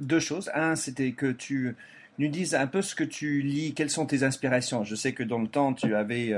deux 0.00 0.20
choses. 0.20 0.50
Un, 0.54 0.76
c'était 0.76 1.12
que 1.12 1.32
tu 1.32 1.74
nous 2.18 2.28
dises 2.28 2.54
un 2.54 2.66
peu 2.66 2.82
ce 2.82 2.94
que 2.94 3.04
tu 3.04 3.40
lis, 3.40 3.72
quelles 3.72 3.90
sont 3.90 4.04
tes 4.04 4.22
inspirations. 4.22 4.84
Je 4.84 4.94
sais 4.94 5.12
que 5.12 5.22
dans 5.22 5.38
le 5.38 5.48
temps, 5.48 5.72
tu 5.72 5.94
avais, 5.94 6.34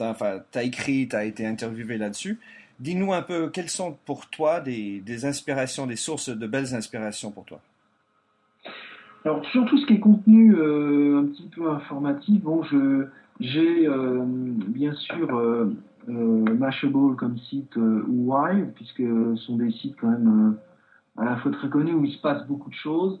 enfin, 0.00 0.40
as 0.54 0.62
écrit, 0.62 1.06
tu 1.08 1.16
as 1.16 1.24
été 1.24 1.46
interviewé 1.46 1.98
là-dessus. 1.98 2.38
Dis-nous 2.80 3.12
un 3.12 3.22
peu 3.22 3.50
quelles 3.50 3.68
sont 3.68 3.96
pour 4.04 4.26
toi 4.30 4.60
des, 4.60 5.00
des 5.00 5.26
inspirations, 5.26 5.86
des 5.86 5.96
sources 5.96 6.30
de 6.30 6.46
belles 6.46 6.74
inspirations 6.74 7.30
pour 7.30 7.44
toi? 7.44 7.60
Alors, 9.26 9.44
sur 9.46 9.64
tout 9.64 9.76
ce 9.76 9.86
qui 9.86 9.94
est 9.94 9.98
contenu 9.98 10.54
euh, 10.54 11.18
un 11.18 11.24
petit 11.24 11.48
peu 11.48 11.68
informatif, 11.68 12.40
bon, 12.44 12.62
j'ai 13.40 13.88
euh, 13.88 14.22
bien 14.24 14.94
sûr 14.94 15.36
euh, 15.36 15.74
Mashable 16.06 17.16
comme 17.16 17.36
site 17.36 17.74
ou 17.74 18.32
puisque 18.76 18.98
ce 18.98 19.34
sont 19.38 19.56
des 19.56 19.72
sites 19.72 19.96
quand 20.00 20.10
même 20.10 20.56
à 21.16 21.24
la 21.24 21.34
fois 21.38 21.50
très 21.50 21.68
connus 21.68 21.94
où 21.94 22.04
il 22.04 22.12
se 22.12 22.20
passe 22.20 22.46
beaucoup 22.46 22.70
de 22.70 22.76
choses. 22.76 23.18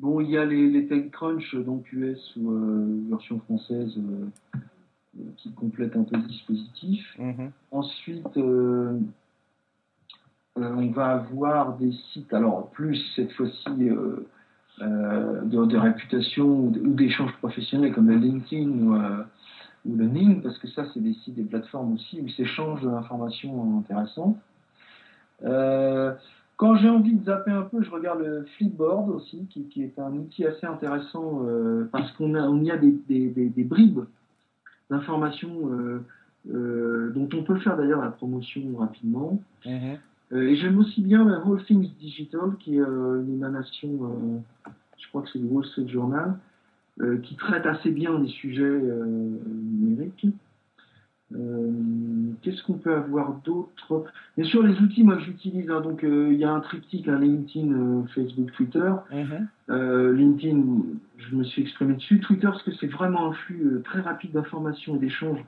Bon, 0.00 0.20
il 0.20 0.28
y 0.28 0.36
a 0.36 0.44
les, 0.44 0.88
TechCrunch, 0.88 1.54
donc 1.54 1.92
US 1.92 2.34
ou 2.34 3.08
version 3.08 3.38
française, 3.38 3.96
qui 5.36 5.52
complètent 5.52 5.94
un 5.94 6.02
peu 6.02 6.16
le 6.16 6.22
dispositif. 6.24 7.16
Mm-hmm. 7.16 7.50
Ensuite, 7.70 8.36
on 10.56 10.90
va 10.90 11.06
avoir 11.12 11.76
des 11.76 11.92
sites, 12.12 12.34
alors 12.34 12.70
plus 12.70 12.96
cette 13.14 13.30
fois-ci 13.34 13.88
euh, 14.82 15.42
de, 15.42 15.76
réputation 15.76 16.46
ou 16.46 16.94
d'échanges 16.94 17.32
professionnels 17.38 17.92
comme 17.92 18.10
LinkedIn 18.10 18.70
ou, 18.70 18.94
ou 19.86 19.96
le 19.96 20.06
Ning, 20.06 20.42
parce 20.42 20.58
que 20.58 20.68
ça, 20.68 20.84
c'est 20.92 21.00
des 21.00 21.14
sites, 21.14 21.34
des 21.34 21.44
plateformes 21.44 21.94
aussi 21.94 22.20
où 22.20 22.28
s'échangent 22.28 22.82
de 22.82 22.88
l'information 22.88 23.78
intéressante. 23.78 24.36
Euh, 25.44 26.14
quand 26.56 26.76
j'ai 26.76 26.88
envie 26.88 27.14
de 27.14 27.24
zapper 27.24 27.52
un 27.52 27.62
peu, 27.62 27.82
je 27.82 27.90
regarde 27.90 28.20
le 28.20 28.44
Flipboard 28.56 29.10
aussi, 29.10 29.46
qui, 29.46 29.82
est 29.82 29.98
un 29.98 30.12
outil 30.12 30.44
assez 30.44 30.66
intéressant 30.66 31.44
euh, 31.44 31.88
parce 31.92 32.10
qu'on 32.12 32.34
a, 32.34 32.64
y 32.64 32.70
a 32.70 32.76
des, 32.76 33.64
bribes 33.64 34.04
d'informations 34.90 35.70
euh, 36.50 37.12
dont 37.14 37.28
on 37.32 37.44
peut 37.44 37.58
faire 37.58 37.76
d'ailleurs 37.76 38.02
la 38.02 38.10
promotion 38.10 38.62
rapidement. 38.76 39.40
Mhm. 39.64 39.98
Et 40.32 40.56
j'aime 40.56 40.78
aussi 40.78 41.00
bien 41.00 41.24
la 41.24 41.44
Whole 41.44 41.64
Things 41.64 41.90
Digital, 41.98 42.56
qui 42.58 42.76
est 42.76 42.82
une 42.82 43.32
émanation, 43.32 44.42
je 44.98 45.08
crois 45.08 45.22
que 45.22 45.28
c'est 45.32 45.38
le 45.38 45.46
Wall 45.46 45.64
Street 45.64 45.88
Journal, 45.88 46.38
qui 47.22 47.36
traite 47.36 47.66
assez 47.66 47.90
bien 47.90 48.18
des 48.18 48.28
sujets 48.28 48.80
numériques. 48.80 50.26
Euh, 51.34 51.70
qu'est-ce 52.42 52.62
qu'on 52.62 52.78
peut 52.78 52.94
avoir 52.94 53.34
d'autre? 53.44 54.04
Bien 54.36 54.46
sûr, 54.46 54.62
les 54.62 54.78
outils, 54.80 55.04
moi, 55.04 55.16
que 55.16 55.22
j'utilise. 55.22 55.68
Hein, 55.70 55.80
donc, 55.80 56.04
euh, 56.04 56.28
il 56.32 56.38
y 56.38 56.44
a 56.44 56.50
un 56.50 56.60
triptyque, 56.60 57.08
un 57.08 57.18
LinkedIn, 57.18 57.72
euh, 57.72 58.02
Facebook, 58.14 58.52
Twitter. 58.52 58.92
Mhm. 59.12 59.48
LinkedIn, 60.14 60.62
je 61.18 61.36
me 61.36 61.44
suis 61.44 61.62
exprimé 61.62 61.94
dessus. 61.94 62.20
Twitter, 62.20 62.46
parce 62.46 62.62
que 62.62 62.72
c'est 62.72 62.86
vraiment 62.86 63.30
un 63.30 63.32
flux 63.32 63.82
très 63.84 64.00
rapide 64.00 64.32
d'informations 64.32 64.96
et 64.96 64.98
d'échanges 64.98 65.44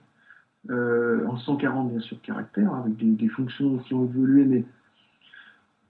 en 0.68 1.36
140, 1.38 1.90
bien 1.90 2.00
sûr, 2.00 2.20
caractères, 2.22 2.74
avec 2.74 2.96
des, 2.96 3.28
fonctions 3.28 3.78
qui 3.78 3.94
ont 3.94 4.04
évolué, 4.04 4.44
mais 4.44 4.64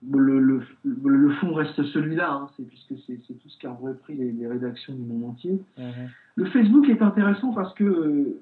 le, 0.09 0.63
le, 0.83 1.29
fond 1.35 1.53
reste 1.53 1.83
celui-là, 1.83 2.31
hein, 2.31 2.49
c'est, 2.55 2.63
puisque 2.63 2.93
c'est, 3.05 3.17
tout 3.17 3.49
ce 3.49 3.59
qu'a 3.59 3.71
repris 3.71 4.15
les, 4.15 4.31
les, 4.31 4.47
rédactions 4.47 4.93
du 4.93 5.01
monde 5.01 5.31
entier. 5.31 5.61
Mhm. 5.77 6.09
Le 6.35 6.45
Facebook 6.45 6.89
est 6.89 7.01
intéressant 7.01 7.53
parce 7.53 7.73
que 7.73 8.39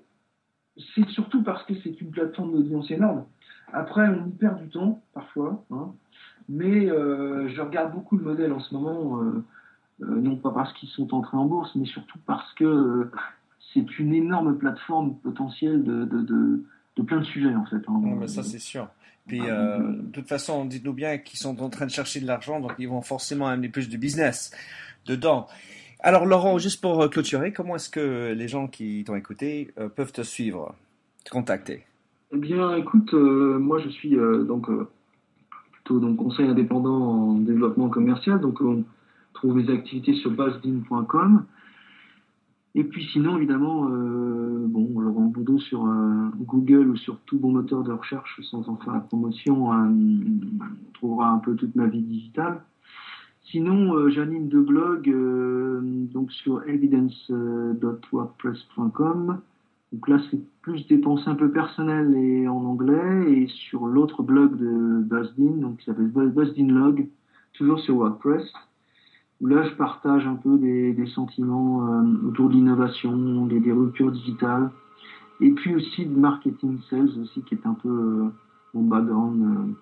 c'est 0.95 1.07
surtout 1.09 1.43
parce 1.43 1.63
que 1.63 1.73
c'est 1.83 1.99
une 2.01 2.11
plateforme 2.11 2.53
d'audience 2.53 2.89
énorme. 2.91 3.25
Après, 3.73 4.07
on 4.07 4.27
y 4.27 4.31
perd 4.31 4.61
du 4.61 4.69
temps, 4.69 5.01
parfois, 5.13 5.63
hein. 5.71 5.91
mais 6.47 6.89
euh, 6.89 7.47
je 7.49 7.61
regarde 7.61 7.93
beaucoup 7.93 8.17
le 8.17 8.23
modèle 8.23 8.51
en 8.51 8.59
ce 8.59 8.73
moment, 8.73 9.21
euh, 9.21 9.43
euh, 10.01 10.15
non 10.21 10.37
pas 10.37 10.51
parce 10.51 10.73
qu'ils 10.73 10.89
sont 10.89 11.13
entrés 11.13 11.37
en 11.37 11.45
bourse, 11.45 11.75
mais 11.75 11.85
surtout 11.85 12.17
parce 12.25 12.51
que 12.53 13.09
c'est 13.73 13.99
une 13.99 14.13
énorme 14.13 14.57
plateforme 14.57 15.15
potentielle 15.17 15.83
de, 15.83 16.05
de, 16.05 16.21
de, 16.95 17.03
plein 17.03 17.19
de 17.19 17.25
sujets, 17.25 17.53
en 17.55 17.65
fait. 17.65 17.81
Hein. 17.87 18.01
mais 18.19 18.27
ça, 18.27 18.43
c'est 18.43 18.59
sûr. 18.59 18.87
Puis, 19.27 19.41
ah, 19.47 19.77
de 19.77 20.11
toute 20.11 20.27
façon, 20.27 20.65
dites-nous 20.65 20.93
bien 20.93 21.17
qu'ils 21.19 21.39
sont 21.39 21.61
en 21.61 21.69
train 21.69 21.85
de 21.85 21.91
chercher 21.91 22.19
de 22.19 22.25
l'argent, 22.25 22.59
donc 22.59 22.73
ils 22.79 22.89
vont 22.89 23.01
forcément 23.01 23.47
amener 23.47 23.69
plus 23.69 23.87
de 23.89 23.97
business 23.97 24.51
dedans. 25.05 25.47
Alors 26.01 26.25
Laurent, 26.25 26.57
juste 26.57 26.81
pour 26.81 27.01
euh, 27.01 27.09
clôturer, 27.09 27.51
comment 27.51 27.75
est-ce 27.75 27.89
que 27.89 28.33
les 28.33 28.47
gens 28.47 28.67
qui 28.67 29.03
t'ont 29.03 29.15
écouté 29.15 29.71
euh, 29.77 29.89
peuvent 29.89 30.13
te 30.13 30.21
suivre, 30.21 30.73
te 31.25 31.29
contacter? 31.29 31.83
Eh 32.31 32.37
bien, 32.37 32.75
écoute, 32.77 33.13
euh, 33.13 33.59
moi 33.59 33.79
je 33.79 33.89
suis 33.89 34.15
donc 34.15 34.69
plutôt 35.71 35.99
donc 35.99 36.15
conseil 36.15 36.47
indépendant 36.47 37.01
en 37.01 37.33
développement 37.33 37.89
commercial, 37.89 38.39
donc 38.39 38.61
on 38.61 38.83
trouve 39.33 39.55
mes 39.55 39.69
activités 39.73 40.13
sur 40.15 40.31
basdin.com. 40.31 41.45
Et 42.79 42.83
puis 42.85 43.05
sinon, 43.11 43.37
évidemment, 43.37 43.83
bon, 43.83 44.99
Laurent 44.99 45.25
Boudot 45.25 45.59
sur 45.59 45.85
Google 46.39 46.91
ou 46.91 46.95
sur 46.95 47.17
tout 47.25 47.37
bon 47.37 47.51
moteur 47.51 47.83
de 47.83 47.91
recherche, 47.91 48.39
sans 48.43 48.69
en 48.69 48.77
faire 48.77 48.93
la 48.93 49.01
promotion, 49.01 49.69
on 49.69 49.93
trouvera 50.93 51.29
un 51.29 51.39
peu 51.39 51.55
toute 51.55 51.75
ma 51.75 51.87
vie 51.87 52.01
digitale. 52.01 52.61
Sinon, 53.51 53.95
euh, 53.95 54.09
j'anime 54.11 54.47
deux 54.47 54.61
blogs 54.61 55.09
euh, 55.09 55.79
donc 55.81 56.31
sur 56.31 56.61
evidence.wordpress.com. 56.69 59.41
Donc 59.91 60.07
là, 60.07 60.19
c'est 60.29 60.39
plus 60.61 60.85
des 60.87 60.99
pensées 60.99 61.29
un 61.29 61.35
peu 61.35 61.49
personnelles 61.49 62.13
et 62.15 62.47
en 62.47 62.63
anglais. 62.63 63.31
Et 63.31 63.47
sur 63.47 63.87
l'autre 63.87 64.21
blog 64.21 64.55
de 64.55 65.01
Buzzin, 65.01 65.61
donc 65.61 65.77
qui 65.77 65.85
s'appelle 65.85 66.09
Buzzin 66.09 66.67
Log, 66.67 67.07
toujours 67.53 67.79
sur 67.79 67.95
WordPress, 67.95 68.53
où 69.41 69.47
là, 69.47 69.63
je 69.63 69.73
partage 69.75 70.25
un 70.27 70.35
peu 70.35 70.57
des, 70.57 71.07
sentiments 71.13 71.87
euh, 71.87 72.27
autour 72.27 72.49
de 72.49 72.55
l'innovation, 72.55 73.45
des, 73.45 73.59
des, 73.59 73.71
ruptures 73.71 74.11
digitales, 74.11 74.69
et 75.41 75.51
puis 75.51 75.75
aussi 75.75 76.05
de 76.05 76.17
marketing 76.17 76.79
sales 76.89 77.11
aussi, 77.21 77.41
qui 77.43 77.55
est 77.55 77.65
un 77.65 77.73
peu 77.73 78.31
mon 78.73 78.83
background 78.83 79.73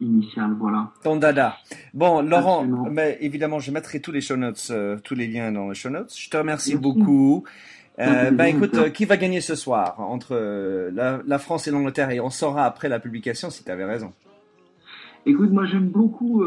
initial, 0.00 0.54
voilà. 0.58 0.90
Ton 1.02 1.16
dada. 1.16 1.56
Bon, 1.94 2.22
Laurent, 2.22 2.64
mais 2.90 3.18
évidemment, 3.20 3.58
je 3.58 3.70
mettrai 3.70 4.00
tous 4.00 4.12
les 4.12 4.20
show 4.20 4.36
notes, 4.36 4.68
euh, 4.70 4.98
tous 5.02 5.14
les 5.14 5.26
liens 5.26 5.52
dans 5.52 5.68
les 5.68 5.74
show 5.74 5.90
notes. 5.90 6.14
Je 6.16 6.30
te 6.30 6.36
remercie 6.36 6.76
beaucoup. 6.76 7.44
Euh, 7.98 8.30
ben 8.30 8.44
écoute, 8.44 8.74
euh, 8.74 8.90
qui 8.90 9.06
va 9.06 9.16
gagner 9.16 9.40
ce 9.40 9.56
soir 9.56 9.98
entre 9.98 10.36
euh, 10.36 11.20
la, 11.26 11.38
France 11.38 11.66
et 11.66 11.72
l'Angleterre? 11.72 12.10
Et 12.10 12.20
on 12.20 12.30
saura 12.30 12.64
après 12.64 12.88
la 12.88 13.00
publication 13.00 13.50
si 13.50 13.64
tu 13.64 13.70
avais 13.70 13.84
raison. 13.84 14.12
Écoute, 15.28 15.50
moi 15.50 15.66
j'aime 15.66 15.88
beaucoup 15.88 16.42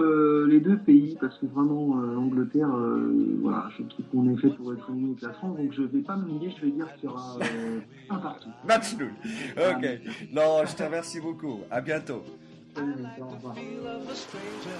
les 0.48 0.60
deux 0.60 0.78
pays 0.78 1.16
parce 1.22 1.38
que 1.38 1.46
vraiment 1.46 1.96
l'Angleterre, 1.98 2.68
voilà, 3.42 3.70
je 3.78 3.84
trouve 3.84 4.06
qu'on 4.12 4.34
est 4.34 4.38
fait 4.42 4.50
pour 4.50 4.74
être 4.74 4.90
unis 4.90 5.12
avec 5.12 5.22
la 5.22 5.34
France, 5.34 5.56
donc 5.56 5.72
je 5.72 5.84
vais 5.84 6.02
pas 6.02 6.16
me 6.16 6.28
nier, 6.32 6.52
je 6.60 6.66
vais 6.66 6.72
dire 6.72 6.88
qu'il 6.96 7.08
y 7.08 7.14
aura 7.14 7.38
un 8.10 8.18
partout. 8.18 8.50
Match 8.68 8.98
nul. 8.98 9.14
Ok. 9.56 9.88
Non, 10.34 10.66
je 10.66 10.76
te 10.76 10.82
remercie 10.82 11.20
beaucoup. 11.20 11.60
À 11.70 11.80
bientôt. 11.80 12.24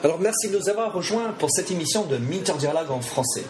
Alors 0.04 0.20
merci 0.20 0.50
de 0.50 0.58
nous 0.58 0.70
avoir 0.70 0.94
rejoints 0.94 1.34
pour 1.38 1.52
cette 1.52 1.70
émission 1.70 2.08
de 2.08 2.18
Minter 2.18 2.58
Dialogue 2.58 2.90
en 2.90 3.02
français. 3.02 3.46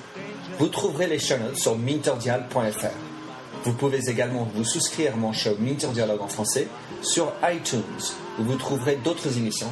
Vous 0.59 0.67
trouverez 0.67 1.07
les 1.07 1.19
chaînes 1.19 1.55
sur 1.55 1.77
minterdial.fr. 1.77 2.87
Vous 3.63 3.73
pouvez 3.73 4.09
également 4.09 4.49
vous 4.53 4.65
souscrire 4.65 5.13
à 5.13 5.17
mon 5.17 5.31
show 5.31 5.51
Minter 5.59 5.89
Dialogue 5.93 6.21
en 6.21 6.27
français 6.27 6.67
sur 7.01 7.31
iTunes, 7.43 7.79
où 8.39 8.43
vous 8.43 8.57
trouverez 8.57 8.97
d'autres 9.03 9.37
émissions 9.37 9.71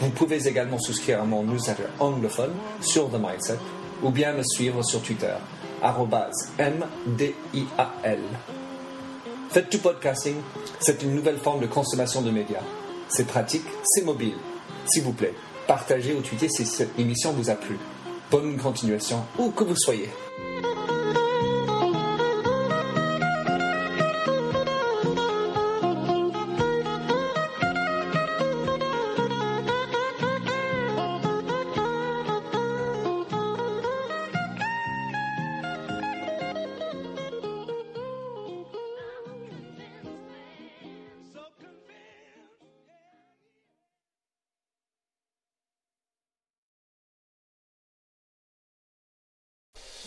Vous 0.00 0.08
pouvez 0.08 0.48
également 0.48 0.78
souscrire 0.78 1.20
à 1.20 1.24
mon 1.24 1.42
newsletter 1.42 1.82
anglophone 1.98 2.52
sur 2.80 3.10
The 3.10 3.18
Mindset, 3.20 3.58
ou 4.02 4.10
bien 4.10 4.32
me 4.32 4.42
suivre 4.42 4.82
sur 4.82 5.02
Twitter, 5.02 5.34
M-D-I-A-L. 6.58 8.18
Faites 9.50 9.68
tout 9.68 9.80
podcasting, 9.80 10.36
c'est 10.78 11.02
une 11.02 11.14
nouvelle 11.14 11.36
forme 11.36 11.60
de 11.60 11.66
consommation 11.66 12.22
de 12.22 12.30
médias. 12.30 12.62
C'est 13.08 13.26
pratique, 13.26 13.66
c'est 13.82 14.04
mobile. 14.04 14.36
S'il 14.86 15.02
vous 15.02 15.12
plaît, 15.12 15.34
partagez 15.66 16.14
ou 16.14 16.22
tweetez 16.22 16.48
si 16.48 16.64
cette 16.64 16.98
émission 16.98 17.32
vous 17.32 17.50
a 17.50 17.54
plu. 17.54 17.78
Bonne 18.30 18.56
continuation, 18.56 19.22
où 19.38 19.50
que 19.50 19.64
vous 19.64 19.76
soyez. 19.76 20.08